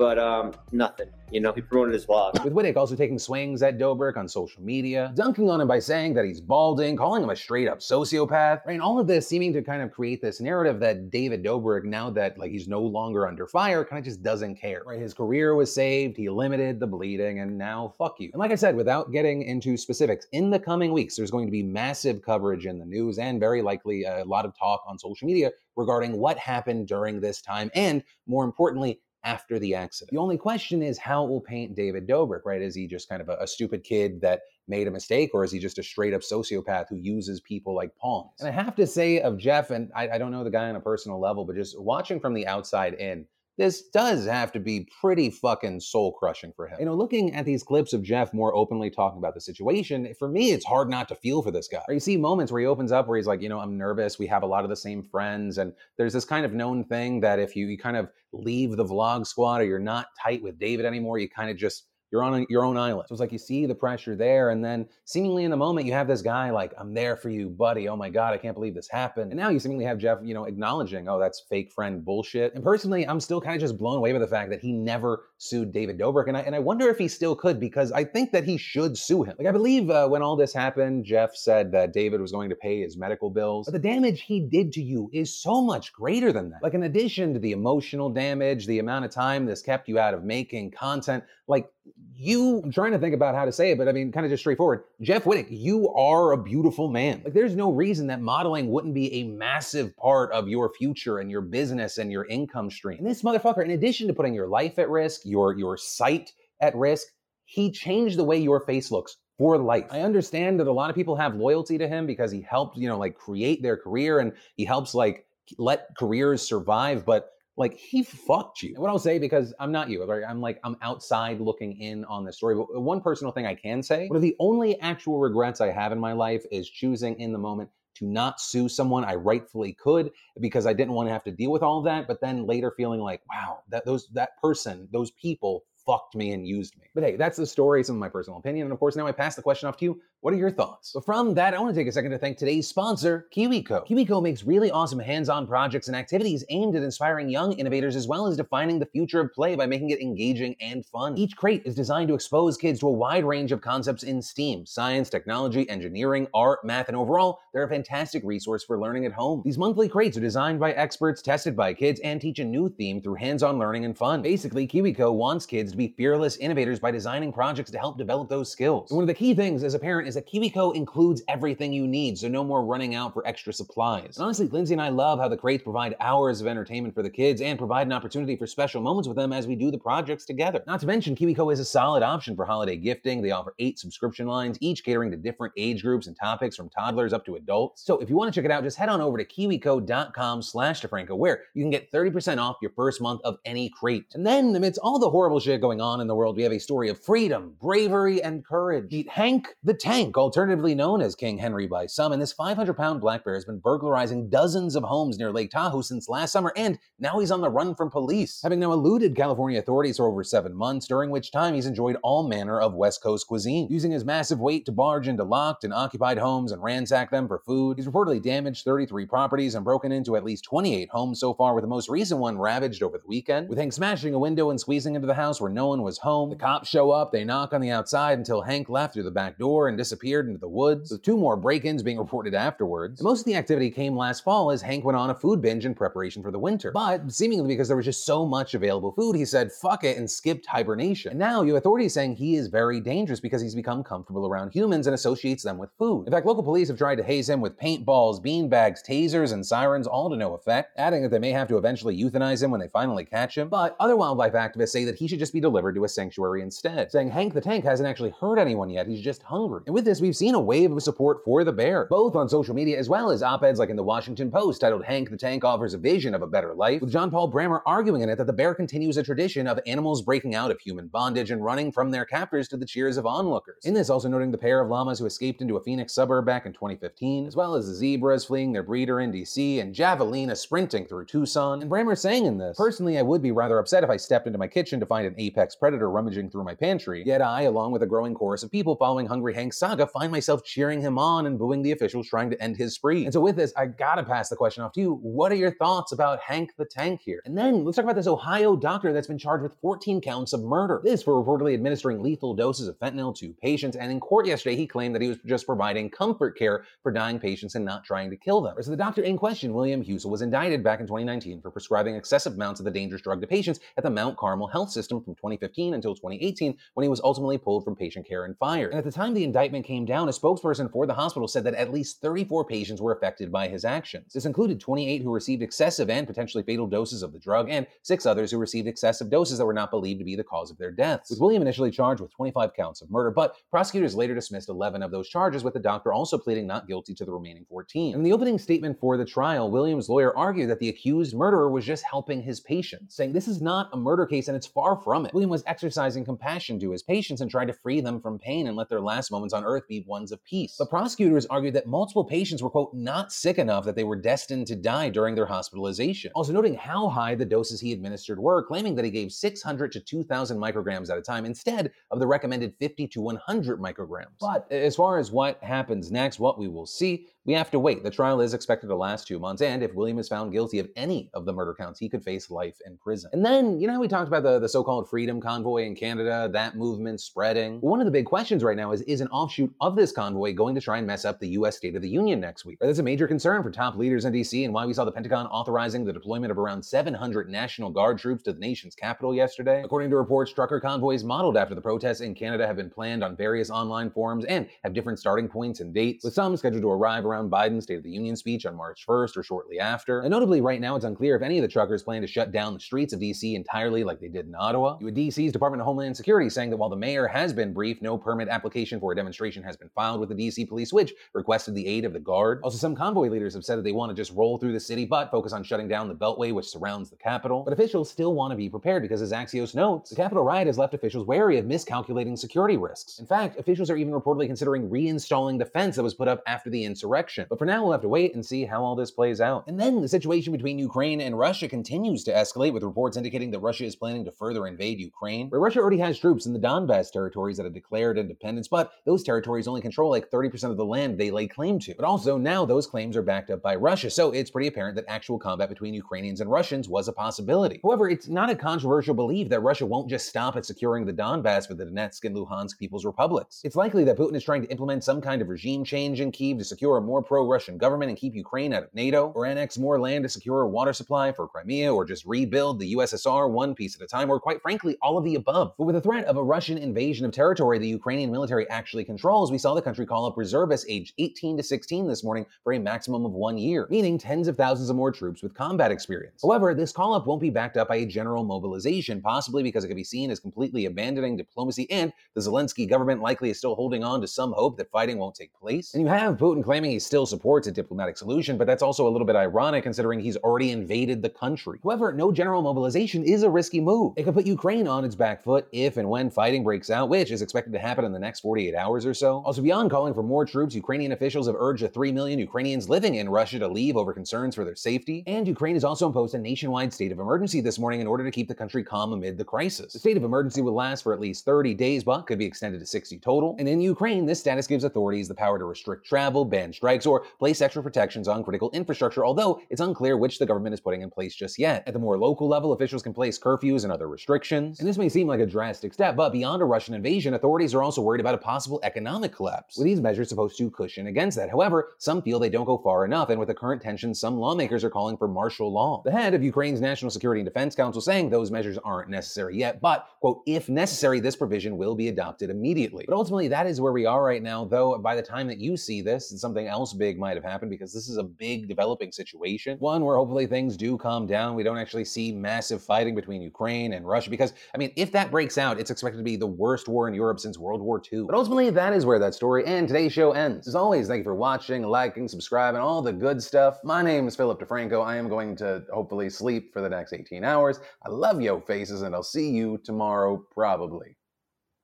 But 0.01 0.19
um, 0.19 0.55
nothing. 0.73 1.11
You 1.31 1.41
know, 1.41 1.53
he 1.53 1.61
promoted 1.61 1.93
his 1.93 2.07
vlog. 2.07 2.43
With 2.43 2.55
Wittek 2.55 2.75
also 2.75 2.97
taking 2.97 3.19
swings 3.19 3.63
at 3.63 3.77
Dobrik 3.77 4.17
on 4.17 4.29
social 4.29 4.63
media, 4.63 5.13
dunking 5.15 5.51
on 5.51 5.61
him 5.61 5.69
by 5.69 5.79
saying 5.79 6.15
that 6.15 6.25
he's 6.25 6.41
balding, 6.41 6.97
calling 6.97 7.23
him 7.23 7.29
a 7.29 7.37
straight 7.37 7.69
up 7.69 7.81
sociopath, 7.81 8.65
right? 8.65 8.73
And 8.73 8.81
all 8.81 8.99
of 8.99 9.07
this 9.07 9.29
seeming 9.29 9.53
to 9.53 9.61
kind 9.61 9.83
of 9.83 9.91
create 9.91 10.23
this 10.23 10.41
narrative 10.41 10.81
that 10.81 11.11
David 11.11 11.45
Dobrik, 11.45 11.85
now 11.85 12.09
that 12.13 12.39
like 12.39 12.51
he's 12.51 12.67
no 12.67 12.81
longer 12.81 13.29
under 13.29 13.47
fire, 13.47 13.85
kind 13.85 13.99
of 13.99 14.07
just 14.07 14.23
doesn't 14.23 14.57
care, 14.57 14.83
right? 14.87 14.99
His 14.99 15.13
career 15.13 15.55
was 15.55 15.71
saved, 15.71 16.17
he 16.17 16.31
limited 16.31 16.81
the 16.81 16.87
bleeding, 16.87 17.41
and 17.41 17.59
now 17.59 17.93
fuck 17.99 18.19
you. 18.21 18.31
And 18.33 18.41
like 18.41 18.53
I 18.53 18.57
said, 18.57 18.75
without 18.75 19.13
getting 19.13 19.43
into 19.43 19.77
specifics, 19.77 20.27
in 20.33 20.49
the 20.49 20.59
coming 20.59 20.95
weeks, 20.95 21.15
there's 21.15 21.31
going 21.31 21.47
to 21.47 21.53
be 21.53 21.63
massive 21.63 22.23
coverage 22.23 22.65
in 22.65 22.79
the 22.79 22.87
news 22.87 23.19
and 23.19 23.39
very 23.39 23.61
likely 23.61 24.05
a 24.05 24.25
lot 24.25 24.47
of 24.47 24.59
talk 24.59 24.83
on 24.89 24.99
social 24.99 25.27
media 25.27 25.51
regarding 25.77 26.17
what 26.17 26.39
happened 26.39 26.89
during 26.89 27.21
this 27.21 27.43
time 27.43 27.71
and, 27.75 28.03
more 28.27 28.47
importantly, 28.47 28.99
after 29.25 29.59
the 29.59 29.75
accident. 29.75 30.11
The 30.13 30.19
only 30.19 30.39
question 30.39 30.83
is 30.83 30.99
how 30.99 31.25
it 31.25 31.29
will 31.29 31.41
paint 31.41 31.75
David 31.75 32.09
Dobrik, 32.09 32.41
right? 32.45 32.63
Is 32.63 32.75
he 32.75 32.87
just 32.87 33.09
kind 33.09 33.21
of 33.21 33.29
a, 33.29 33.37
a, 33.41 33.47
stupid 33.47 33.85
kid 33.85 34.21
that 34.23 34.41
made 34.67 34.87
a 34.87 34.91
mistake, 34.91 35.31
or 35.35 35.45
is 35.45 35.53
he 35.53 35.59
just 35.59 35.79
a 35.79 35.83
straight 35.83 36.15
up 36.15 36.23
sociopath 36.23 36.87
who 36.89 36.97
uses 36.97 37.41
people 37.41 37.75
like 37.75 37.95
pawns? 37.97 38.41
And 38.41 38.49
I 38.49 38.53
have 38.53 38.75
to 38.77 38.87
say 38.87 39.21
of 39.21 39.37
Jeff, 39.37 39.71
and 39.71 39.91
I, 39.95 40.11
I 40.11 40.19
don't 40.19 40.31
know 40.31 40.45
the 40.45 40.51
guy 40.51 40.69
on 40.69 40.77
a 40.77 40.81
personal 40.81 41.21
level, 41.21 41.45
but 41.45 41.57
just 41.57 41.79
watching 41.81 42.19
from 42.19 42.33
the 42.33 42.47
outside 42.47 42.95
in, 42.95 43.27
this 43.61 43.83
does 43.83 44.25
have 44.25 44.53
to 44.53 44.59
be 44.59 44.89
pretty 45.03 45.29
fucking 45.29 45.79
soul 45.79 46.13
crushing 46.13 46.51
for 46.57 46.67
him. 46.67 46.79
You 46.81 46.87
know, 46.87 46.95
looking 46.95 47.35
at 47.35 47.45
these 47.45 47.63
clips 47.63 47.93
of 47.93 48.03
Jeff 48.03 48.33
more 48.33 48.57
openly 48.57 48.89
talking 48.89 49.19
about 49.19 49.35
the 49.35 49.41
situation, 49.43 50.15
for 50.19 50.29
me, 50.29 50.53
it's 50.53 50.65
hard 50.65 50.89
not 50.89 51.09
to 51.09 51.15
feel 51.15 51.43
for 51.43 51.51
this 51.51 51.69
guy. 51.69 51.83
You 51.91 52.01
see 52.01 52.17
moments 52.17 52.51
where 52.51 52.63
he 52.63 52.67
opens 52.67 52.91
up 52.91 53.07
where 53.07 53.19
he's 53.19 53.27
like, 53.27 53.43
you 53.43 53.51
know, 53.51 53.61
I'm 53.61 53.77
nervous. 53.77 54.19
We 54.19 54.29
have 54.29 54.45
a 54.45 54.47
lot 54.47 54.65
of 54.65 54.71
the 54.71 54.77
same 54.77 55.03
friends. 55.03 55.59
And 55.59 55.75
there's 55.99 56.15
this 56.15 56.25
kind 56.25 56.47
of 56.47 56.55
known 56.55 56.85
thing 56.85 57.21
that 57.21 57.39
if 57.39 57.55
you, 57.55 57.67
you 57.67 57.77
kind 57.77 57.99
of 57.99 58.09
leave 58.33 58.79
the 58.79 58.85
vlog 58.85 59.27
squad 59.27 59.61
or 59.61 59.65
you're 59.65 59.79
not 59.79 60.07
tight 60.19 60.43
with 60.43 60.59
David 60.59 60.87
anymore, 60.87 61.19
you 61.19 61.29
kind 61.29 61.51
of 61.51 61.59
just 61.59 61.85
you're 62.13 62.23
on 62.23 62.47
your 62.49 62.65
own 62.65 62.77
island. 62.77 63.07
So 63.09 63.15
it's 63.15 63.21
like 63.21 63.33
you 63.33 63.39
see 63.39 63.67
the 63.67 63.75
pressure 63.75 64.17
there, 64.17 64.51
and 64.51 64.65
then 64.65 64.87
seemingly 65.05 65.45
in 65.45 65.51
the 65.51 65.57
moment 65.57 65.87
you 65.87 65.93
have 65.93 66.09
this 66.09 66.23
guy 66.23 66.51
like, 66.51 66.73
"I'm 66.79 66.95
there 66.95 67.17
for 67.17 67.31
you, 67.31 67.49
buddy." 67.49 67.89
Oh 67.89 67.97
my 67.97 68.11
god, 68.11 68.35
I 68.35 68.39
can't 68.39 68.55
believe 68.55 68.75
this 68.75 68.89
happened. 68.89 69.31
And 69.33 69.41
now 69.41 69.49
you 69.51 69.59
seemingly 69.59 69.85
have 69.85 69.99
Jeff, 69.99 70.19
you 70.23 70.35
know, 70.35 70.45
acknowledging, 70.45 71.09
"Oh, 71.09 71.19
that's 71.19 71.41
fake 71.49 71.73
friend 71.73 72.05
bullshit." 72.05 72.55
And 72.55 72.65
personally, 72.65 73.07
I'm 73.07 73.21
still 73.21 73.41
kind 73.41 73.55
of 73.55 73.61
just 73.61 73.79
blown 73.79 73.97
away 73.97 74.13
by 74.13 74.19
the 74.19 74.27
fact 74.27 74.51
that 74.51 74.61
he 74.61 74.73
never 74.73 75.25
sued 75.39 75.73
David 75.73 75.99
Dobrik, 75.99 76.29
and 76.29 76.37
I 76.37 76.41
and 76.41 76.55
I 76.55 76.59
wonder 76.59 76.89
if 76.89 76.99
he 76.99 77.09
still 77.09 77.37
could 77.37 77.61
because 77.61 77.93
I 77.93 78.05
think 78.05 78.33
that 78.33 78.45
he 78.45 78.57
should 78.57 78.99
sue 78.99 79.23
him. 79.23 79.37
Like 79.39 79.49
I 79.49 79.53
believe 79.53 79.91
uh, 79.91 80.09
when 80.09 80.23
all 80.23 80.37
this 80.37 80.53
happened, 80.53 81.05
Jeff 81.05 81.35
said 81.35 81.73
that 81.73 81.93
David 81.93 82.21
was 82.21 82.33
going 82.33 82.51
to 82.51 82.57
pay 82.57 82.81
his 82.81 82.97
medical 82.97 83.31
bills, 83.31 83.67
but 83.67 83.73
the 83.73 83.89
damage 83.89 84.23
he 84.23 84.41
did 84.41 84.73
to 84.73 84.83
you 84.83 85.11
is 85.13 85.41
so 85.41 85.63
much 85.63 85.93
greater 85.93 86.33
than 86.33 86.51
that. 86.51 86.63
Like 86.63 86.75
in 86.75 86.83
addition 86.83 87.35
to 87.35 87.41
the 87.41 87.53
emotional 87.53 88.11
damage, 88.11 88.67
the 88.67 88.79
amount 88.79 89.05
of 89.05 89.11
time 89.11 89.47
this 89.47 89.63
kept 89.63 89.89
you 89.89 89.99
out 89.99 90.15
of 90.15 90.25
making 90.25 90.73
content, 90.73 91.25
like 91.47 91.69
you, 92.15 92.61
I'm 92.63 92.71
trying 92.71 92.93
to 92.93 92.99
think 92.99 93.15
about 93.15 93.35
how 93.35 93.47
to 93.47 93.53
say 93.53 93.71
it, 93.71 93.79
but 93.79 93.89
I 93.89 93.93
mean, 93.93 94.13
kind 94.13 94.27
of 94.27 94.31
just 94.31 94.43
straightforward. 94.43 94.85
Jeff 95.01 95.25
Wittek, 95.25 95.47
you 95.49 95.89
are 95.95 96.33
a 96.33 96.37
beautiful 96.37 96.89
man. 96.89 97.23
Like, 97.25 97.33
there's 97.33 97.57
no 97.57 97.73
reason 97.73 98.07
that 98.09 98.21
modeling 98.21 98.71
wouldn't 98.71 98.93
be 98.93 99.13
a 99.15 99.25
massive 99.25 99.97
part 99.97 100.31
of 100.33 100.47
your 100.47 100.71
future 100.75 101.19
and 101.19 101.31
your 101.31 101.41
business 101.41 101.97
and 101.97 102.13
your 102.13 102.27
income 102.27 102.71
stream. 102.71 102.99
And 102.99 103.07
this 103.07 103.23
motherfucker, 103.23 103.65
in 103.65 103.71
addition 103.71 104.07
to 104.09 104.13
putting 104.13 104.35
your 104.35 104.49
life 104.49 104.79
at 104.79 104.91
risk, 104.91 105.23
your 105.25 105.57
your 105.57 105.79
sight 105.79 106.33
at 106.61 106.77
risk, 106.77 107.07
he 107.47 107.71
changed 107.71 108.19
the 108.19 108.25
way 108.25 108.39
your 108.39 108.61
face 108.61 108.91
looks 108.91 109.17
for 109.39 109.57
life. 109.57 109.87
I 109.91 110.01
understand 110.01 110.61
that 110.61 110.67
a 110.67 110.73
lot 110.73 110.91
of 110.91 110.97
people 110.97 111.17
have 111.17 111.35
loyalty 111.35 111.79
to 111.79 111.89
him 111.89 112.07
because 112.07 112.31
he 112.31 112.43
helped, 112.43 112.77
you 112.77 112.87
know, 112.87 112.99
like 112.99 113.15
create 113.15 113.63
their 113.63 113.79
career 113.79 114.19
and 114.19 114.35
he 114.57 114.67
helps 114.67 114.95
like 114.95 115.25
let 115.57 115.89
careers 115.97 116.43
survive, 116.43 117.07
but 117.07 117.31
like 117.61 117.77
he 117.77 118.03
fucked 118.03 118.63
you. 118.63 118.75
What 118.79 118.89
I'll 118.89 118.99
say 118.99 119.19
because 119.19 119.53
I'm 119.61 119.71
not 119.71 119.91
you, 119.91 120.03
right? 120.05 120.25
I'm 120.27 120.41
like 120.41 120.59
I'm 120.65 120.77
outside 120.81 121.41
looking 121.41 121.79
in 121.79 122.07
on 122.07 122.25
this 122.25 122.39
story. 122.39 122.55
But 122.57 122.67
uh, 122.75 122.81
one 122.81 123.03
personal 123.03 123.33
thing 123.33 123.47
I 123.47 123.55
can 123.55 123.83
say, 123.83 124.09
one 124.09 124.17
of 124.17 124.23
the 124.23 124.35
only 124.41 124.81
actual 124.81 125.21
regrets 125.21 125.61
I 125.61 125.71
have 125.71 125.93
in 125.93 126.01
my 126.01 126.15
life 126.15 126.43
is 126.51 126.69
choosing 126.69 127.21
in 127.21 127.33
the 127.33 127.39
moment 127.39 127.69
to 127.97 128.07
not 128.07 128.41
sue 128.41 128.67
someone 128.67 129.05
I 129.05 129.17
rightfully 129.17 129.75
could 129.75 130.11
because 130.41 130.65
I 130.65 130.73
didn't 130.73 130.95
want 130.95 131.11
to 131.11 131.13
have 131.13 131.25
to 131.25 131.31
deal 131.31 131.53
with 131.53 131.63
all 131.63 131.79
of 131.79 131.85
that. 131.85 132.09
But 132.09 132.23
then 132.23 132.47
later 132.47 132.73
feeling 132.75 133.01
like, 133.01 133.21
wow, 133.31 133.59
that 133.69 133.85
those 133.85 134.09
that 134.15 134.41
person, 134.41 134.89
those 134.91 135.11
people 135.11 135.65
fucked 135.87 136.15
me 136.15 136.33
and 136.33 136.47
used 136.47 136.77
me. 136.79 136.87
But 136.95 137.05
hey, 137.05 137.17
that's 137.17 137.37
the 137.37 137.47
story, 137.47 137.83
some 137.85 137.97
of 137.97 138.01
my 138.01 138.09
personal 138.09 138.39
opinion. 138.39 138.67
And 138.67 138.73
of 138.73 138.79
course, 138.79 138.97
now 138.97 139.07
I 139.07 139.13
pass 139.13 139.37
the 139.37 139.43
question 139.43 139.69
off 139.69 139.77
to 139.79 139.85
you. 139.85 140.01
What 140.23 140.35
are 140.35 140.37
your 140.37 140.51
thoughts? 140.51 140.93
So 140.93 141.01
from 141.01 141.33
that, 141.35 141.55
I 141.55 141.59
want 141.59 141.75
to 141.75 141.81
take 141.81 141.89
a 141.89 141.93
second 141.93 142.11
to 142.11 142.19
thank 142.19 142.37
today's 142.37 142.69
sponsor, 142.69 143.27
KiwiCo. 143.35 143.89
KiwiCo 143.89 144.23
makes 144.23 144.45
really 144.45 144.71
awesome 144.71 144.99
hands-on 144.99 145.47
projects 145.47 145.89
and 145.89 145.97
activities 145.97 146.45
aimed 146.51 146.77
at 146.77 146.83
inspiring 146.83 147.31
young 147.31 147.55
innovators 147.55 147.97
as 147.97 148.07
well 148.07 148.27
as 148.27 148.37
defining 148.37 148.79
the 148.79 148.85
future 148.85 149.21
of 149.21 149.33
play 149.33 149.57
by 149.57 149.65
making 149.65 149.89
it 149.89 150.01
engaging 150.03 150.55
and 150.61 150.85
fun. 150.85 151.17
Each 151.17 151.35
crate 151.35 151.63
is 151.65 151.75
designed 151.75 152.09
to 152.09 152.15
expose 152.15 152.59
kids 152.59 152.81
to 152.81 152.89
a 152.89 152.93
wide 152.93 153.25
range 153.25 153.51
of 153.51 153.63
concepts 153.63 154.03
in 154.03 154.21
STEAM, 154.21 154.67
science, 154.67 155.09
technology, 155.09 155.67
engineering, 155.71 156.29
art, 156.35 156.67
math, 156.67 156.89
and 156.89 156.97
overall, 156.99 157.39
they're 157.55 157.65
a 157.65 157.69
fantastic 157.69 158.23
resource 158.23 158.63
for 158.63 158.79
learning 158.79 159.07
at 159.07 159.13
home. 159.13 159.41
These 159.43 159.57
monthly 159.57 159.89
crates 159.89 160.19
are 160.19 160.21
designed 160.21 160.61
by 160.61 160.73
experts, 160.73 161.23
tested 161.23 161.57
by 161.57 161.73
kids, 161.73 161.99
and 162.01 162.21
teach 162.21 162.41
a 162.41 162.45
new 162.45 162.69
theme 162.69 163.01
through 163.01 163.15
hands-on 163.15 163.59
learning 163.59 163.87
and 163.87 163.97
fun. 163.97 164.21
Basically, 164.21 164.69
KiwiCo 164.69 165.15
wants 165.15 165.47
kids 165.47 165.70
to 165.71 165.77
be 165.77 165.95
fearless 165.97 166.37
innovators 166.37 166.79
by 166.79 166.91
designing 166.91 167.33
projects 167.33 167.71
to 167.71 167.79
help 167.79 167.99
develop 167.99 168.29
those 168.29 168.51
skills. 168.51 168.91
And 168.91 168.97
one 168.97 169.05
of 169.05 169.09
the 169.09 169.15
key 169.15 169.35
things 169.35 169.63
as 169.65 169.75
a 169.75 169.79
parent 169.79 170.09
is 170.09 170.15
that 170.15 170.29
KiwiCo 170.29 170.75
includes 170.75 171.23
everything 171.29 171.73
you 171.73 171.87
need, 171.87 172.19
so 172.19 172.29
no 172.29 172.45
more 172.45 172.65
running 172.65 172.95
out 172.95 173.13
for 173.13 173.27
extra 173.27 173.53
supplies. 173.53 174.17
And 174.17 174.25
honestly, 174.25 174.49
Lindsay 174.49 174.75
and 174.75 174.83
I 174.83 174.89
love 174.89 175.19
how 175.19 175.29
the 175.29 175.37
crates 175.37 175.63
provide 175.63 175.95
hours 176.01 176.41
of 176.41 176.47
entertainment 176.47 176.95
for 176.95 177.03
the 177.03 177.11
kids 177.11 177.41
and 177.41 177.59
provide 177.59 177.87
an 177.87 177.93
opportunity 177.93 178.37
for 178.37 178.47
special 178.47 178.81
moments 178.81 179.09
with 179.09 179.17
them 179.17 179.33
as 179.33 179.47
we 179.47 179.57
do 179.57 179.71
the 179.71 179.79
projects 179.79 180.25
together. 180.25 180.63
Not 180.67 180.81
to 180.81 180.87
mention, 180.87 181.15
KiwiCo 181.15 181.53
is 181.53 181.61
a 181.61 181.65
solid 181.65 182.03
option 182.03 182.37
for 182.37 182.45
holiday 182.45 182.77
gifting. 182.77 183.23
They 183.23 183.31
offer 183.31 183.55
eight 183.59 183.79
subscription 183.79 184.27
lines, 184.27 184.59
each 184.61 184.85
catering 184.85 185.11
to 185.11 185.17
different 185.17 185.55
age 185.57 185.83
groups 185.83 186.07
and 186.07 186.17
topics 186.17 186.57
from 186.57 186.69
toddlers 186.71 187.13
up 187.13 187.25
to 187.27 187.37
adults. 187.37 187.85
So 187.85 187.99
if 187.99 188.11
you 188.11 188.17
want 188.17 188.33
to 188.33 188.39
check 188.39 188.45
it 188.45 188.51
out, 188.51 188.63
just 188.65 188.77
head 188.77 188.89
on 188.89 189.01
over 189.01 189.19
to 189.19 189.25
kiwico.com 189.25 190.43
slash 190.43 190.83
DeFranco, 190.83 191.17
where 191.17 191.43
you 191.55 191.63
can 191.63 191.71
get 191.71 191.91
30% 191.93 192.39
off 192.39 192.57
your 192.63 192.73
first 192.73 193.01
month 193.01 193.21
of 193.25 193.39
any 193.45 193.69
crate. 193.71 194.07
And 194.15 194.27
then, 194.27 194.55
amidst 194.55 194.81
all 194.83 194.99
the 194.99 195.11
horrible 195.11 195.41
shit 195.41 195.60
going 195.61 195.81
on 195.81 196.01
in 196.01 196.07
the 196.07 196.15
world, 196.15 196.37
we 196.37 196.43
have 196.43 196.53
a 196.53 196.59
story 196.59 196.89
of 196.89 197.03
freedom, 197.03 197.55
bravery, 197.61 198.23
and 198.23 198.45
courage. 198.45 198.91
Meet 198.91 199.09
Hank 199.09 199.49
the 199.63 199.75
Tank, 199.75 200.17
alternatively 200.17 200.75
known 200.75 201.01
as 201.03 201.15
King 201.15 201.39
Henry 201.39 201.67
by 201.67 201.87
some, 201.87 202.13
and 202.13 202.21
this 202.21 202.33
500 202.33 202.75
pound 202.75 203.01
black 203.01 203.25
bear 203.25 203.35
has 203.35 203.45
been 203.45 203.59
burglarizing 203.59 204.31
dozens 204.31 204.75
of 204.75 204.83
homes 204.83 205.19
near 205.19 205.33
Lake 205.33 205.51
Tahoe 205.51 205.83
since 205.83 206.09
last 206.09 206.33
summer, 206.33 206.53
and 206.57 206.79
now 206.99 207.19
he's 207.19 207.31
on 207.31 207.41
the 207.41 207.51
run 207.51 207.75
from 207.75 207.91
police, 207.91 208.41
having 208.43 208.59
now 208.59 208.73
eluded 208.73 209.15
California 209.15 209.59
authorities 209.59 209.99
for 209.99 210.07
over 210.07 210.25
seven 210.25 210.55
months, 210.55 210.87
during 210.87 211.11
which 211.11 211.31
time 211.31 211.55
he's 211.55 211.67
enjoyed 211.67 211.97
all 212.03 212.27
manner 212.27 212.61
of 212.61 212.75
West 212.75 213.03
Coast 213.03 213.27
cuisine, 213.27 213.69
using 213.71 213.91
his 213.91 214.05
massive 214.05 214.41
weight 214.41 214.65
to 214.65 214.73
barge 214.73 215.09
into 215.09 215.25
locked 215.25 215.65
and 215.65 215.75
occupied 215.75 216.19
homes 216.19 216.53
and 216.53 216.63
ransack 216.63 217.11
them 217.11 217.29
for 217.29 217.39
food. 217.39 217.77
He's 217.77 217.87
reportedly 217.87 218.23
damaged 218.23 218.65
33 218.65 219.05
properties 219.07 219.55
and 219.55 219.65
broken 219.65 219.93
into 219.93 220.17
at 220.17 220.25
least 220.25 220.45
28 220.45 220.89
homes 220.91 221.21
so 221.21 221.35
far, 221.35 221.55
with 221.55 221.63
the 221.63 221.69
most 221.69 221.89
recent 221.89 222.21
one 222.21 222.39
ravaged 222.39 222.83
over 222.83 222.97
the 222.97 223.07
weekend, 223.07 223.49
with 223.49 223.59
Hank 223.59 223.73
smashing 223.73 224.15
a 224.15 224.19
window 224.19 224.51
and 224.51 224.59
squeezing 224.59 224.95
into 224.95 225.07
the 225.07 225.15
house 225.15 225.41
where 225.41 225.50
no 225.55 225.67
one 225.67 225.83
was 225.83 225.99
home. 225.99 226.31
The 226.31 226.37
cops 226.37 226.69
show 226.69 226.91
up, 226.91 227.13
they 227.13 227.25
knock 227.25 227.53
on 227.53 227.61
the 227.61 227.71
outside 227.71 228.19
until 228.19 228.43
Hank 228.43 228.69
left 228.69 228.95
through 228.95 229.05
the 229.05 229.11
back 229.11 229.39
door 229.39 229.69
and 229.69 229.77
disappeared 229.77 230.27
into 230.27 230.39
the 230.39 230.49
woods, 230.49 230.91
with 230.91 231.03
two 231.03 231.17
more 231.17 231.37
break 231.37 231.65
ins 231.65 231.83
being 231.83 231.99
reported 231.99 232.35
afterwards. 232.35 233.01
And 233.01 233.05
most 233.05 233.21
of 233.21 233.27
the 233.27 233.37
activity 233.37 233.71
came 233.71 233.97
last 233.97 234.25
fall 234.25 234.51
as 234.51 234.63
Hank 234.63 234.85
went 234.85 234.97
on 234.97 235.11
a 235.11 235.15
food 235.15 235.41
binge 235.41 235.67
in 235.67 235.75
preparation 235.75 236.23
for 236.23 236.31
the 236.31 236.39
winter. 236.39 236.73
But 236.73 237.13
seemingly 237.13 237.49
because 237.49 237.69
there 237.69 237.77
was 237.77 237.87
just 237.87 238.07
so 238.07 238.25
much 238.25 238.55
available 238.55 238.93
food, 238.93 239.17
he 239.17 239.25
said 239.25 239.53
fuck 239.53 239.85
it 239.85 239.99
and 239.99 240.11
skipped 240.11 240.47
hibernation. 240.47 241.11
And 241.11 241.19
now 241.19 241.43
you 241.43 241.55
have 241.55 241.61
authorities 241.61 241.95
saying 241.95 242.17
he 242.17 242.37
is 242.37 242.49
very 242.49 242.81
dangerous 242.81 243.21
because 243.21 243.43
he's 243.43 243.55
become 243.55 243.83
comfortable 243.83 244.27
around 244.27 244.53
humans 244.53 244.87
and 244.87 244.95
associates 244.95 245.43
them 245.43 245.59
with 245.59 245.71
food. 245.79 246.07
In 246.07 246.13
fact, 246.13 246.27
local 246.27 246.43
police 246.43 246.69
have 246.69 246.79
tried 246.79 246.97
to 246.97 247.03
haze 247.03 247.29
him 247.29 247.41
with 247.41 247.59
paintballs, 247.59 248.25
beanbags, 248.25 248.81
tasers, 248.87 249.33
and 249.33 249.45
sirens, 249.45 249.87
all 249.87 250.11
to 250.11 250.17
no 250.17 250.35
effect, 250.35 250.73
adding 250.79 251.03
that 251.03 251.11
they 251.11 251.19
may 251.19 251.33
have 251.33 251.49
to 251.49 251.59
eventually 251.59 251.97
euthanize 252.01 252.43
him 252.43 252.51
when 252.51 252.61
they 252.61 252.69
finally 252.69 253.05
catch 253.05 253.37
him. 253.37 253.49
But 253.49 253.77
other 253.81 253.97
wildlife 253.97 254.33
activists 254.33 254.71
say 254.71 254.85
that 254.85 254.97
he 254.97 255.09
should 255.09 255.19
just 255.19 255.33
be 255.33 255.40
delivered 255.41 255.75
to 255.75 255.85
a 255.85 255.89
sanctuary 255.89 256.43
instead, 256.43 256.93
saying 256.93 257.11
Hank 257.11 257.35
the 257.35 257.41
Tank 257.41 257.65
hasn't 257.65 257.89
actually 257.89 258.15
hurt 258.21 258.39
anyone 258.39 258.71
yet, 258.71 258.87
he's 258.87 259.01
just 259.01 259.23
hungry. 259.23 259.63
And 259.67 259.75
with 259.75 259.85
this, 259.85 260.01
we've 260.01 260.17
seen 260.17 260.35
a 260.35 260.41
wave 260.41 260.71
of 260.73 260.83
support 260.83 261.25
for 261.25 261.43
the 261.45 261.53
bear, 261.53 261.87
both 261.91 262.15
on 262.15 262.29
social 262.29 262.55
media 262.55 262.79
as 262.79 262.89
well 262.89 263.11
as 263.11 263.23
op 263.23 263.43
eds 263.43 263.59
like 263.59 263.71
in 263.71 263.77
the 263.77 263.83
Washington 263.83 264.31
Post 264.31 264.61
titled 264.61 264.85
Hank 264.85 265.11
the 265.11 265.17
Tank 265.17 265.45
offers 265.45 265.75
a 265.75 265.79
vision 265.79 266.15
of 266.15 266.23
a 266.23 266.27
better 266.27 266.55
life, 266.55 266.81
with 266.81 266.93
John 266.93 267.11
Paul 267.11 267.31
Brammer 267.31 267.63
arguing 267.67 268.03
in 268.03 268.09
it 268.09 268.17
that 268.17 268.27
the 268.27 268.33
bear 268.33 268.55
continues 268.55 268.97
a 268.97 269.03
tradition 269.03 269.47
of 269.47 269.59
animals 269.67 270.03
breaking 270.03 270.35
out 270.35 270.51
of 270.51 270.61
human 270.61 270.87
bondage 270.89 271.31
and 271.31 271.45
running 271.45 271.73
from 271.73 271.91
their 271.91 272.05
captors 272.05 272.49
to 272.49 272.57
the 272.57 272.67
cheers 272.67 272.97
of 272.97 273.07
onlookers. 273.07 273.65
In 273.65 273.75
this, 273.75 273.91
also 273.91 274.09
noting 274.09 274.31
the 274.31 274.39
pair 274.39 274.61
of 274.61 274.69
llamas 274.69 274.99
who 274.99 275.07
escaped 275.07 275.41
into 275.41 275.57
a 275.57 275.63
Phoenix 275.63 275.93
suburb 275.93 276.27
back 276.27 276.47
in 276.47 276.53
2015, 276.53 277.27
as 277.27 277.37
well 277.37 277.55
as 277.55 277.67
the 277.67 277.75
zebras 277.75 278.25
fleeing 278.25 278.53
their 278.53 278.63
breeder 278.63 279.01
in 279.01 279.13
DC 279.13 279.61
and 279.61 279.75
Javelina 279.75 280.37
sprinting 280.37 280.87
through 280.87 281.07
Tucson. 281.07 281.63
And 281.63 281.71
Brammer 281.71 281.97
saying 281.97 282.27
in 282.27 282.39
this, 282.39 282.57
personally, 282.57 282.99
I 282.99 283.03
would 283.03 283.23
be 283.23 283.33
rather 283.33 283.59
upset 283.59 283.85
if 283.85 283.91
I 283.91 283.97
stepped 283.97 284.27
into 284.27 284.39
my 284.39 284.49
kitchen 284.49 284.81
to 284.81 284.87
find 284.87 285.07
an 285.07 285.15
apex 285.31 285.55
predator 285.55 285.89
rummaging 285.89 286.29
through 286.29 286.43
my 286.43 286.55
pantry. 286.55 287.05
Yet 287.07 287.23
I, 287.23 287.43
along 287.43 287.71
with 287.71 287.83
a 287.83 287.87
growing 287.87 288.15
chorus 288.15 288.43
of 288.43 288.51
people 288.51 288.75
following 288.75 289.07
Hungry 289.07 289.33
Hank's 289.33 289.59
saga, 289.59 289.87
find 289.87 290.11
myself 290.11 290.43
cheering 290.45 290.81
him 290.81 290.99
on 290.99 291.27
and 291.27 291.39
booing 291.39 291.63
the 291.63 291.71
officials 291.71 292.09
trying 292.09 292.31
to 292.31 292.43
end 292.43 292.57
his 292.57 292.75
spree. 292.75 293.05
And 293.05 293.13
so 293.13 293.21
with 293.21 293.37
this, 293.37 293.53
I 293.57 293.67
gotta 293.67 294.03
pass 294.03 294.29
the 294.29 294.37
question 294.37 294.65
off 294.65 294.73
to 294.73 294.81
you. 294.81 294.95
What 295.03 295.31
are 295.31 295.37
your 295.37 295.55
thoughts 295.55 295.93
about 295.93 296.19
Hank 296.21 296.51
the 296.59 296.65
Tank 296.65 297.01
here? 297.01 297.23
And 297.25 297.39
then 297.39 297.65
let's 297.65 297.77
talk 297.77 297.85
about 297.85 297.95
this 297.95 298.09
Ohio 298.09 298.57
doctor 298.57 298.93
that's 298.93 299.07
been 299.07 299.19
charged 299.19 299.45
with 299.45 299.55
14 299.63 300.01
counts 300.01 300.33
of 300.33 300.43
murder. 300.43 300.81
This 300.83 301.03
for 301.03 301.15
reportedly 301.23 301.55
administering 301.55 302.03
lethal 302.03 302.35
doses 302.35 302.67
of 302.67 302.79
fentanyl 302.79 303.15
to 303.19 303.33
patients. 303.41 303.77
And 303.77 303.93
in 303.93 304.01
court 304.01 304.27
yesterday, 304.27 304.57
he 304.57 304.67
claimed 304.67 304.95
that 304.95 305.03
he 305.03 305.09
was 305.09 305.19
just 305.25 305.47
providing 305.47 305.91
comfort 305.91 306.37
care 306.37 306.65
for 306.83 306.91
dying 306.91 307.21
patients 307.21 307.55
and 307.55 307.65
not 307.65 307.85
trying 307.85 308.11
to 308.11 308.17
kill 308.17 308.41
them. 308.41 308.57
So 308.61 308.71
the 308.71 308.77
doctor 308.77 309.03
in 309.03 309.17
question, 309.17 309.55
William 309.55 309.85
Husel, 309.85 310.11
was 310.11 310.23
indicted 310.23 310.65
back 310.65 310.81
in 310.81 310.87
2019 310.87 311.41
for 311.41 311.51
prescribing 311.51 311.95
excessive 311.95 312.35
amounts 312.35 312.61
of 312.61 312.65
the 312.65 312.71
dangerous 312.71 313.03
drug 313.03 313.21
to 313.21 313.27
patients 313.27 313.61
at 313.77 313.85
the 313.85 313.91
Mount 313.91 314.17
Carmel 314.17 314.49
Health 314.49 314.71
System 314.71 315.03
from 315.03 315.15
2015 315.21 315.75
until 315.75 315.95
2018, 315.95 316.57
when 316.75 316.83
he 316.83 316.89
was 316.89 317.01
ultimately 317.03 317.39
pulled 317.39 317.65
from 317.65 317.77
patient 317.77 318.07
care 318.07 318.25
and 318.25 318.37
fired. 318.39 318.71
And 318.71 318.79
at 318.79 318.85
the 318.85 318.93
time 318.93 319.15
the 319.15 319.25
indictment 319.25 319.65
came 319.65 319.85
down, 319.85 320.09
a 320.09 320.13
spokesperson 320.13 320.71
for 320.71 320.87
the 320.87 320.95
hospital 320.95 321.29
said 321.29 321.45
that 321.45 321.55
at 321.55 321.73
least 321.73 322.01
34 322.01 322.45
patients 322.45 322.81
were 322.81 322.93
affected 322.93 323.31
by 323.31 323.49
his 323.49 323.65
actions. 323.65 324.13
This 324.13 324.25
included 324.25 324.61
28 324.61 325.03
who 325.03 325.13
received 325.13 325.43
excessive 325.43 325.91
and 325.91 326.07
potentially 326.07 326.43
fatal 326.43 326.67
doses 326.67 327.03
of 327.03 327.13
the 327.13 327.19
drug, 327.19 327.49
and 327.51 327.67
six 327.83 328.07
others 328.07 328.31
who 328.31 328.39
received 328.39 328.67
excessive 328.69 329.11
doses 329.11 329.39
that 329.39 329.47
were 329.47 329.53
not 329.53 329.71
believed 329.71 329.99
to 330.01 330.05
be 330.05 330.17
the 330.17 330.25
cause 330.25 330.51
of 330.51 330.59
their 330.59 330.71
deaths. 330.71 331.11
With 331.11 331.21
William 331.21 331.43
initially 331.43 331.71
charged 331.71 332.01
with 332.01 332.13
25 332.13 332.55
counts 332.55 332.83
of 332.83 332.91
murder, 332.91 333.11
but 333.11 333.37
prosecutors 333.51 333.95
later 333.95 334.15
dismissed 334.15 334.49
11 334.49 334.83
of 334.83 334.91
those 334.91 335.09
charges, 335.09 335.45
with 335.45 335.55
the 335.55 335.61
doctor 335.61 335.93
also 335.93 336.19
pleading 336.19 336.47
not 336.47 336.67
guilty 336.67 336.95
to 336.95 337.05
the 337.05 337.13
remaining 337.13 337.45
14. 337.49 337.95
In 337.95 338.03
the 338.03 338.13
opening 338.13 338.39
statement 338.39 338.79
for 338.81 338.97
the 338.97 339.05
trial, 339.05 339.51
William's 339.51 339.89
lawyer 339.89 340.17
argued 340.17 340.51
that 340.51 340.59
the 340.59 340.69
accused 340.69 341.15
murderer 341.15 341.51
was 341.51 341.65
just 341.65 341.85
helping 341.85 342.23
his 342.23 342.41
patients, 342.41 342.97
saying 342.97 343.13
this 343.13 343.29
is 343.29 343.41
not 343.41 343.69
a 343.73 343.77
murder 343.77 344.07
case 344.07 344.29
and 344.29 344.37
it's 344.37 344.47
far 344.47 344.77
from 344.77 345.07
it. 345.07 345.10
William 345.13 345.31
was 345.31 345.45
exercising 345.47 346.05
compassion 346.05 346.59
to 346.61 346.71
his 346.71 346.83
patients 346.83 347.21
and 347.21 347.31
tried 347.31 347.47
to 347.47 347.53
free 347.53 347.81
them 347.81 348.01
from 348.01 348.19
pain 348.19 348.47
and 348.47 348.57
let 348.57 348.69
their 348.69 348.81
last 348.81 349.11
moments 349.11 349.35
on 349.35 349.45
earth 349.45 349.67
be 349.69 349.85
ones 349.87 350.13
of 350.13 350.23
peace. 350.25 350.57
But 350.59 350.71
prosecutors 350.71 351.27
argued 351.27 351.55
that 351.55 351.67
multiple 351.67 352.05
patients 352.05 352.43
were, 352.43 352.51
quote, 352.51 352.73
not 352.75 353.13
sick 353.13 353.39
enough 353.39 353.65
that 353.65 353.77
they 353.77 353.85
were 353.85 353.97
destined 353.97 354.47
to 354.49 354.57
die 354.57 354.89
during 354.89 355.15
their 355.15 355.27
hospitalization. 355.27 356.13
Also 356.15 356.33
noting 356.33 356.55
how 356.55 356.89
high 356.89 357.15
the 357.15 357.25
doses 357.25 357.61
he 357.61 357.73
administered 357.73 358.19
were, 358.19 358.43
claiming 358.43 358.75
that 358.75 358.85
he 358.85 358.91
gave 358.91 359.13
600 359.13 359.73
to 359.73 359.81
2,000 359.81 360.39
micrograms 360.39 360.91
at 360.91 360.99
a 360.99 361.03
time 361.03 361.25
instead 361.25 361.73
of 361.91 362.01
the 362.01 362.07
recommended 362.07 362.55
50 362.59 362.87
to 362.89 363.01
100 363.01 363.61
micrograms. 363.61 364.19
But 364.21 364.51
as 364.51 364.77
far 364.77 364.99
as 364.99 365.11
what 365.11 365.43
happens 365.43 365.91
next, 365.91 366.19
what 366.19 366.39
we 366.39 366.49
will 366.49 366.67
see, 366.67 367.07
we 367.25 367.35
have 367.35 367.51
to 367.51 367.59
wait. 367.59 367.83
The 367.83 367.91
trial 367.91 368.21
is 368.21 368.35
expected 368.35 368.69
to 368.69 368.77
last 368.77 369.07
two 369.07 369.19
months, 369.19 369.43
and 369.43 369.63
if 369.63 369.75
William 369.75 369.99
is 369.99 370.09
found 370.09 370.33
guilty 370.33 370.59
of 370.59 370.69
any 370.77 371.11
of 371.15 371.27
the 371.27 371.33
murder 371.33 371.55
counts, 371.55 371.79
he 371.79 371.89
could 371.89 372.03
face 372.03 372.31
life 372.31 372.57
in 372.67 372.77
prison. 372.79 373.11
And 373.13 373.25
then, 373.25 373.61
you 373.61 373.67
know, 373.67 373.79
we 373.79 373.89
talked 373.89 374.09
about 374.09 374.23
the, 374.23 374.39
the 374.39 374.49
so 374.49 374.65
called 374.65 374.89
Freedom 374.89 375.21
Convoy 375.21 375.65
in 375.65 375.75
Canada, 375.75 376.29
that 376.33 376.57
movement 376.57 377.01
spreading. 377.01 377.61
Well, 377.61 377.71
one 377.71 377.81
of 377.81 377.85
the 377.85 377.91
big 377.91 378.07
questions 378.07 378.43
right 378.43 378.57
now 378.57 378.73
is 378.73 378.81
is 378.83 379.01
an 379.01 379.09
offshoot 379.09 379.53
of 379.61 379.77
this 379.77 379.93
convoy 379.93 380.33
going 380.33 380.55
to 380.55 380.61
try 380.61 380.79
and 380.79 380.87
mess 380.87 381.05
up 381.05 381.21
the 381.21 381.29
U.S. 381.29 381.57
State 381.57 381.77
of 381.77 381.83
the 381.83 381.89
Union 381.89 382.21
next 382.21 382.45
week? 382.45 382.59
That's 382.61 382.79
a 382.79 382.83
major 382.83 383.07
concern 383.07 383.43
for 383.43 383.51
top 383.51 383.77
leaders 383.77 384.05
in 384.05 384.13
D.C., 384.13 384.45
and 384.45 384.55
why 384.55 384.65
we 384.65 384.73
saw 384.73 384.85
the 384.85 384.93
Pentagon 384.93 385.27
authorizing 385.27 385.85
the 385.85 385.93
deployment 385.93 386.31
of 386.31 386.39
around 386.39 386.65
700 386.65 387.29
National 387.29 387.71
Guard 387.71 387.99
troops 387.99 388.23
to 388.25 388.33
the 388.33 388.41
nation's 388.41 388.75
capital 388.75 389.15
yesterday. 389.15 389.63
According 389.63 389.91
to 389.91 389.97
reports, 389.97 390.33
trucker 390.33 390.61
convoys 390.61 391.05
modeled 391.05 391.37
after 391.37 391.55
the 391.55 391.61
protests 391.61 392.01
in 392.01 392.15
Canada 392.15 392.47
have 392.47 392.57
been 392.57 392.71
planned 392.71 393.05
on 393.05 393.17
various 393.17 393.51
online 393.51 393.91
forums 393.91 394.25
and 394.25 394.49
have 394.65 394.73
different 394.73 394.99
starting 394.99 395.29
points 395.29 395.61
and 395.61 395.75
dates, 395.75 396.05
with 396.05 396.15
some 396.15 396.37
scheduled 396.37 396.63
to 396.63 396.71
arrive 396.71 397.05
around 397.11 397.31
Biden's 397.31 397.65
State 397.65 397.79
of 397.79 397.83
the 397.83 397.91
Union 397.91 398.17
speech 398.17 398.47
on 398.47 398.57
March 398.57 398.87
1st 398.87 399.17
or 399.17 399.23
shortly 399.23 399.59
after. 399.59 400.01
And 400.01 400.11
notably, 400.11 400.41
right 400.41 400.61
now, 400.61 400.77
it's 400.77 400.85
unclear 400.85 401.17
if 401.17 401.23
any 401.23 401.39
of 401.39 401.43
the 401.43 401.49
truckers 401.49 401.83
plan 401.83 402.03
to 402.03 402.07
shut 402.07 402.33
down 402.33 402.55
the 402.55 402.61
streets 402.61 402.93
of 402.93 403.01
D.C. 403.01 403.35
entirely 403.35 403.85
like 403.85 404.01
they 404.01 404.09
did 404.09 404.27
in 404.27 404.35
Ottawa. 404.35 404.79
With 404.81 404.95
D.C.'s 404.95 405.33
Department 405.33 405.61
of 405.61 405.67
Homeland 405.67 405.97
Security 405.97 406.31
saying 406.31 406.51
that 406.51 406.57
while 406.57 406.69
the 406.69 406.77
mayor 406.77 407.07
has 407.07 407.33
been 407.33 407.53
briefed, 407.53 407.83
no 407.83 407.99
permit 407.99 408.29
application 408.29 408.79
for 408.81 408.93
a 408.93 408.97
demonstration 408.97 409.43
has 409.43 409.57
been 409.57 409.71
filed 409.75 410.01
with 410.01 410.09
the 410.09 410.15
D.C. 410.15 410.47
police, 410.47 410.73
which 410.73 410.93
requested 411.15 411.55
the 411.55 411.67
aid 411.67 411.85
of 411.85 411.93
the 411.93 412.01
Guard. 412.01 412.41
Also, 412.43 412.59
some 412.59 412.75
convoy 412.75 413.09
leaders 413.09 413.35
have 413.35 413.45
said 413.45 413.59
that 413.59 413.63
they 413.63 413.73
want 413.73 413.91
to 413.91 413.97
just 413.97 414.13
roll 414.13 414.39
through 414.39 414.53
the 414.53 414.61
city, 414.61 414.85
but 414.85 415.11
focus 415.11 415.33
on 415.33 415.43
shutting 415.43 415.69
down 415.69 415.89
the 415.89 415.95
beltway 415.95 416.33
which 416.33 416.47
surrounds 416.47 416.91
the 416.91 416.97
Capitol. 416.97 417.43
But 417.43 417.53
officials 417.53 417.91
still 417.91 418.15
want 418.15 418.31
to 418.33 418.37
be 418.37 418.49
prepared 418.49 418.83
because, 418.83 419.03
as 419.03 419.13
Axios 419.13 419.55
notes, 419.55 419.91
the 419.91 419.97
Capitol 419.97 420.25
riot 420.25 420.47
has 420.47 420.59
left 420.59 420.75
officials 420.75 421.07
wary 421.07 421.39
of 421.39 421.47
miscalculating 421.47 422.17
security 422.17 422.57
risks. 422.57 422.99
In 422.99 423.07
fact, 423.07 423.39
officials 423.39 423.71
are 423.71 423.77
even 423.77 423.93
reportedly 423.93 424.27
considering 424.27 424.69
reinstalling 424.69 425.39
the 425.39 425.45
fence 425.45 425.77
that 425.77 425.83
was 425.83 425.95
put 425.95 426.09
up 426.09 426.23
after 426.27 426.51
the 426.51 426.65
insurrection. 426.65 427.00
But 427.29 427.39
for 427.39 427.47
now, 427.47 427.63
we'll 427.63 427.73
have 427.73 427.81
to 427.83 427.89
wait 427.89 428.15
and 428.15 428.25
see 428.25 428.45
how 428.45 428.63
all 428.63 428.77
this 428.77 428.91
plays 428.91 429.21
out. 429.21 429.45
And 429.47 429.59
then 429.59 429.81
the 429.81 429.89
situation 429.89 430.33
between 430.33 430.59
Ukraine 430.59 431.01
and 431.01 431.19
Russia 431.19 431.49
continues 431.49 432.05
to 432.05 432.13
escalate, 432.13 432.53
with 432.53 432.63
reports 432.63 432.97
indicating 432.97 433.31
that 433.31 433.41
Russia 433.41 433.65
is 433.65 433.77
planning 433.77 434.05
to 434.05 434.13
further 434.13 434.47
invade 434.47 434.81
Ukraine, 434.81 435.29
where 435.29 435.41
Russia 435.41 435.61
already 435.61 435.79
has 435.79 435.99
troops 435.99 436.27
in 436.27 436.33
the 436.33 436.39
Donbass 436.39 436.91
territories 436.91 437.37
that 437.37 437.45
have 437.45 437.55
declared 437.55 437.99
independence, 437.99 438.49
but 438.49 438.73
those 438.85 439.03
territories 439.03 439.49
only 439.49 439.61
control 439.61 439.91
like 439.91 440.11
30% 440.11 440.51
of 440.51 440.57
the 440.57 440.65
land 440.65 440.99
they 440.99 441.11
lay 441.11 441.27
claim 441.27 441.59
to. 441.61 441.75
But 441.75 441.85
also 441.85 442.19
now 442.19 442.45
those 442.45 442.67
claims 442.67 442.97
are 442.97 443.03
backed 443.03 443.31
up 443.31 443.43
by 443.43 443.57
Russia, 443.57 443.91
so 443.91 444.11
it's 444.13 444.31
pretty 444.31 444.49
apparent 444.49 444.77
that 444.77 444.85
actual 444.89 445.19
combat 445.19 445.49
between 445.49 445.75
Ukrainians 445.75 446.21
and 446.21 446.31
Russians 446.31 446.69
was 446.69 446.89
a 446.89 446.93
possibility. 446.93 447.61
However, 447.63 447.89
it's 447.89 448.09
not 448.09 448.31
a 448.31 448.35
controversial 448.35 448.95
belief 448.95 449.29
that 449.29 449.41
Russia 449.41 449.67
won't 449.67 449.91
just 449.91 450.09
stop 450.09 450.37
at 450.37 450.47
securing 450.47 450.85
the 450.85 450.93
Donbass 450.93 451.47
for 451.47 451.55
the 451.55 451.65
Donetsk 451.65 452.05
and 452.05 452.17
Luhansk 452.17 452.59
People's 452.59 452.85
Republics. 452.85 453.41
It's 453.45 453.57
likely 453.57 453.85
that 453.85 453.97
Putin 453.97 454.17
is 454.17 454.25
trying 454.25 454.43
to 454.43 454.51
implement 454.51 454.85
some 454.85 455.01
kind 455.01 455.23
of 455.23 455.29
regime 455.29 455.65
change 455.65 456.01
in 456.01 456.13
Kiev 456.13 456.39
to 456.39 456.45
secure 456.45 456.77
a 456.77 456.81
more 456.91 457.03
pro-Russian 457.03 457.57
government 457.57 457.89
and 457.89 457.97
keep 457.97 458.17
Ukraine 458.17 458.53
out 458.53 458.65
of 458.65 458.75
NATO, 458.75 459.13
or 459.15 459.25
annex 459.25 459.57
more 459.57 459.79
land 459.79 460.03
to 460.03 460.09
secure 460.09 460.41
a 460.41 460.49
water 460.49 460.73
supply 460.73 461.13
for 461.13 461.29
Crimea, 461.29 461.73
or 461.73 461.85
just 461.85 462.05
rebuild 462.05 462.59
the 462.59 462.75
USSR 462.75 463.31
one 463.31 463.55
piece 463.55 463.77
at 463.77 463.83
a 463.83 463.87
time, 463.87 464.11
or 464.11 464.19
quite 464.19 464.43
frankly, 464.43 464.77
all 464.83 464.99
of 464.99 465.05
the 465.05 465.15
above. 465.15 465.53
But 465.57 465.67
with 465.67 465.77
the 465.77 465.81
threat 465.81 466.05
of 466.07 466.17
a 466.17 466.25
Russian 466.25 466.59
invasion 466.59 467.07
of 467.07 467.13
territory 467.13 467.61
the 467.61 467.69
Ukrainian 467.69 468.11
military 468.11 468.51
actually 468.51 468.85
controls, 468.85 469.31
we 469.31 469.39
saw 469.39 469.55
the 469.55 469.63
country 469.63 469.87
call 469.87 470.05
up 470.05 470.17
reservists 470.17 470.67
aged 470.69 470.95
18 470.99 471.37
to 471.37 471.45
16 471.45 471.87
this 471.87 472.03
morning 472.03 472.27
for 472.43 472.55
a 472.55 472.59
maximum 472.59 473.07
of 473.07 473.13
one 473.13 473.39
year, 473.39 473.69
meaning 473.71 473.97
tens 473.97 474.27
of 474.27 474.37
thousands 474.37 474.69
of 474.69 474.75
more 474.75 474.91
troops 474.91 475.23
with 475.23 475.33
combat 475.33 475.71
experience. 475.71 476.21
However, 476.25 476.55
this 476.55 476.73
call 476.73 476.95
up 476.95 477.07
won't 477.07 477.23
be 477.23 477.31
backed 477.31 477.57
up 477.57 477.69
by 477.69 477.77
a 477.77 477.87
general 477.87 478.25
mobilization, 478.25 479.01
possibly 479.01 479.45
because 479.45 479.63
it 479.63 479.69
could 479.69 479.77
be 479.77 479.85
seen 479.85 480.11
as 480.11 480.19
completely 480.19 480.67
abandoning 480.67 481.17
diplomacy, 481.17 481.71
and 481.71 481.93
the 482.15 482.21
Zelensky 482.21 482.69
government 482.69 483.01
likely 483.01 483.31
is 483.31 483.39
still 483.39 483.55
holding 483.55 483.85
on 483.85 484.01
to 484.01 484.09
some 484.09 484.33
hope 484.33 484.57
that 484.57 484.71
fighting 484.73 484.99
won't 484.99 485.15
take 485.15 485.33
place. 485.33 485.73
And 485.75 485.85
you 485.85 485.89
have 485.89 486.17
Putin 486.17 486.43
claiming 486.43 486.73
he 486.73 486.80
still 486.85 487.07
supports 487.07 487.47
a 487.47 487.53
diplomatic 487.53 487.97
solution, 487.97 488.37
but 488.37 488.47
that's 488.47 488.63
also 488.63 488.89
a 488.89 488.91
little 488.91 489.07
bit 489.07 489.17
ironic 489.17 489.63
considering 489.63 490.01
he's 490.01 490.17
already 490.19 490.51
invaded 490.51 491.03
the 491.03 491.11
country. 491.11 491.59
However, 491.63 491.93
no 491.93 492.13
general 492.13 492.43
mobilization 492.43 493.05
is 493.05 493.23
a 493.23 493.31
risky 493.31 493.61
move. 493.61 493.95
It 493.97 494.05
could 494.05 494.15
put 494.15 494.27
Ukraine 494.27 494.67
on 494.67 494.85
its 494.85 494.95
back 494.95 495.23
foot 495.23 495.47
if 495.53 495.77
and 495.77 495.89
when 495.89 496.11
fighting 496.11 496.43
breaks 496.43 496.71
out, 496.71 496.89
which 496.89 497.11
is 497.11 497.23
expected 497.23 497.53
to 497.53 497.59
happen 497.59 497.85
in 497.85 497.93
the 497.93 497.99
next 497.99 498.21
48 498.21 498.55
hours 498.55 498.87
or 498.87 498.95
so. 498.95 499.23
Also, 499.25 499.43
beyond 499.43 499.71
calling 499.71 499.95
for 499.95 500.03
more 500.03 500.25
troops, 500.25 500.55
Ukrainian 500.55 500.93
officials 500.93 501.27
have 501.27 501.37
urged 501.39 501.63
the 501.63 501.69
3 501.69 501.93
million 501.93 502.19
Ukrainians 502.19 502.69
living 502.69 502.97
in 502.97 503.09
Russia 503.09 503.39
to 503.39 503.49
leave 503.49 503.77
over 503.77 503.93
concerns 503.93 504.35
for 504.35 504.45
their 504.45 504.57
safety. 504.57 505.03
And 505.07 505.27
Ukraine 505.27 505.55
has 505.55 505.65
also 505.65 505.87
imposed 505.87 506.15
a 506.15 506.19
nationwide 506.19 506.73
state 506.73 506.93
of 506.93 506.99
emergency 506.99 507.41
this 507.41 507.59
morning 507.59 507.81
in 507.81 507.87
order 507.87 508.05
to 508.05 508.11
keep 508.11 508.29
the 508.29 508.35
country 508.35 508.63
calm 508.63 508.93
amid 508.93 509.19
the 509.19 509.25
crisis. 509.25 509.73
The 509.73 509.79
state 509.79 509.97
of 509.97 510.05
emergency 510.05 510.43
will 510.43 510.55
last 510.55 510.83
for 510.83 510.93
at 510.93 511.01
least 511.01 511.25
30 511.25 511.55
days, 511.55 511.85
but 511.85 512.03
could 512.03 512.19
be 512.19 512.25
extended 512.25 512.61
to 512.61 512.67
60 512.67 512.99
total. 512.99 513.37
And 513.39 513.49
in 513.49 513.61
Ukraine, 513.61 514.07
this 514.07 514.21
status 514.21 514.47
gives 514.47 514.65
authorities 514.65 515.09
the 515.09 515.15
power 515.15 515.39
to 515.39 515.45
restrict 515.45 515.87
travel, 515.87 516.25
ban 516.25 516.53
strikes, 516.71 516.87
or 516.87 517.05
place 517.19 517.41
extra 517.41 517.63
protections 517.63 518.07
on 518.07 518.23
critical 518.23 518.51
infrastructure, 518.53 519.05
although 519.05 519.41
it's 519.51 519.61
unclear 519.61 519.97
which 519.97 520.19
the 520.19 520.27
government 520.27 520.55
is 520.55 520.61
putting 520.61 520.83
in 520.83 520.91
place 520.91 521.15
just 521.15 521.39
yet. 521.39 521.65
At 521.67 521.73
the 521.73 521.81
more 521.81 521.99
local 521.99 522.29
level, 522.29 522.53
officials 522.53 522.83
can 522.83 522.95
place 522.95 523.19
curfews 523.19 523.65
and 523.65 523.73
other 523.73 523.89
restrictions. 523.89 524.61
And 524.61 524.69
this 524.69 524.79
may 524.79 524.89
seem 524.89 525.09
like 525.09 525.21
a 525.21 525.27
drastic 525.27 525.75
step, 525.75 525.97
but 525.97 526.11
beyond 526.11 526.43
a 526.43 526.45
Russian 526.45 526.75
invasion, 526.75 527.15
authorities 527.15 527.55
are 527.55 527.63
also 527.63 527.83
worried 527.83 528.01
about 528.01 528.15
a 528.15 528.19
possible 528.19 528.61
economic 528.63 529.13
collapse, 529.13 529.57
with 529.57 529.65
these 529.65 529.81
measures 529.81 530.09
supposed 530.09 530.39
to 530.39 530.51
cushion 530.51 530.87
against 530.87 531.17
that. 531.17 531.31
However, 531.31 531.73
some 531.79 532.03
feel 532.03 532.19
they 532.19 532.31
don't 532.31 532.47
go 532.47 532.59
far 532.59 532.85
enough, 532.85 533.11
and 533.11 533.19
with 533.19 533.29
the 533.29 533.35
current 533.35 533.61
tensions, 533.61 533.99
some 533.99 534.17
lawmakers 534.17 534.63
are 534.63 534.71
calling 534.71 534.97
for 534.97 535.09
martial 535.09 535.53
law. 535.53 535.83
The 535.85 535.91
head 535.91 536.15
of 536.15 536.23
Ukraine's 536.23 536.61
National 536.61 536.91
Security 536.91 537.21
and 537.21 537.27
Defense 537.27 537.57
Council 537.57 537.81
saying 537.81 538.11
those 538.11 538.31
measures 538.31 538.59
aren't 538.59 538.91
necessary 538.91 539.37
yet, 539.39 539.61
but, 539.61 539.89
quote, 540.01 540.23
if 540.27 540.49
necessary, 540.49 541.01
this 541.01 541.17
provision 541.17 541.57
will 541.57 541.75
be 541.75 541.89
adopted 541.89 542.31
immediately. 542.31 542.85
But 542.87 542.95
ultimately, 542.95 543.29
that 543.29 543.47
is 543.47 543.61
where 543.61 543.73
we 543.73 543.87
are 543.87 544.05
right 544.05 544.23
now, 544.23 544.45
though 544.45 544.79
by 544.79 544.95
the 544.95 545.03
time 545.03 545.27
that 545.27 545.39
you 545.39 545.57
see 545.57 545.83
this, 545.83 546.13
it's 546.13 546.21
something 546.21 546.49
else 546.61 546.73
big 546.73 546.99
might 546.99 547.17
have 547.17 547.25
happened 547.25 547.51
because 547.51 547.73
this 547.73 547.89
is 547.89 547.97
a 547.97 548.03
big 548.03 548.47
developing 548.47 548.93
situation. 548.93 549.59
One 549.59 549.85
where 549.85 549.97
hopefully 549.97 550.27
things 550.27 550.57
do 550.57 550.77
calm 550.77 551.07
down. 551.07 551.35
We 551.35 551.43
don't 551.43 551.59
actually 551.59 551.87
see 551.87 552.13
massive 552.13 552.63
fighting 552.63 552.95
between 552.95 553.23
Ukraine 553.23 553.73
and 553.73 553.87
Russia 553.87 554.11
because, 554.11 554.35
I 554.55 554.59
mean, 554.59 554.73
if 554.77 554.93
that 554.93 555.11
breaks 555.11 555.39
out, 555.39 555.59
it's 555.59 555.71
expected 555.71 555.99
to 555.99 556.05
be 556.05 556.17
the 556.17 556.27
worst 556.27 556.69
war 556.69 556.87
in 556.87 556.95
Europe 556.95 557.19
since 557.19 557.39
World 557.39 557.63
War 557.63 557.83
II. 557.93 558.05
But 558.05 558.15
ultimately, 558.15 558.51
that 558.51 558.73
is 558.73 558.87
where 558.87 558.99
that 558.99 559.15
story 559.15 559.45
and 559.47 559.67
today's 559.67 559.93
show 559.93 560.13
ends. 560.13 560.47
As 560.47 560.55
always, 560.55 560.87
thank 560.87 560.99
you 560.99 561.05
for 561.05 561.15
watching, 561.15 561.63
liking, 561.63 562.07
subscribing, 562.07 562.61
all 562.61 562.83
the 562.83 562.93
good 562.93 563.23
stuff. 563.23 563.59
My 563.65 563.83
name 563.83 564.07
is 564.07 564.15
Philip 564.15 564.39
DeFranco. 564.39 564.85
I 564.85 564.97
am 564.97 565.09
going 565.09 565.35
to 565.37 565.65
hopefully 565.73 566.11
sleep 566.11 566.53
for 566.53 566.61
the 566.61 566.69
next 566.69 566.93
18 566.93 567.25
hours. 567.25 567.59
I 567.85 567.89
love 567.89 568.21
yo 568.21 568.41
faces, 568.41 568.83
and 568.83 568.95
I'll 568.95 569.03
see 569.03 569.31
you 569.31 569.59
tomorrow, 569.65 570.25
probably. 570.31 570.97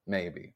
Maybe. 0.06 0.55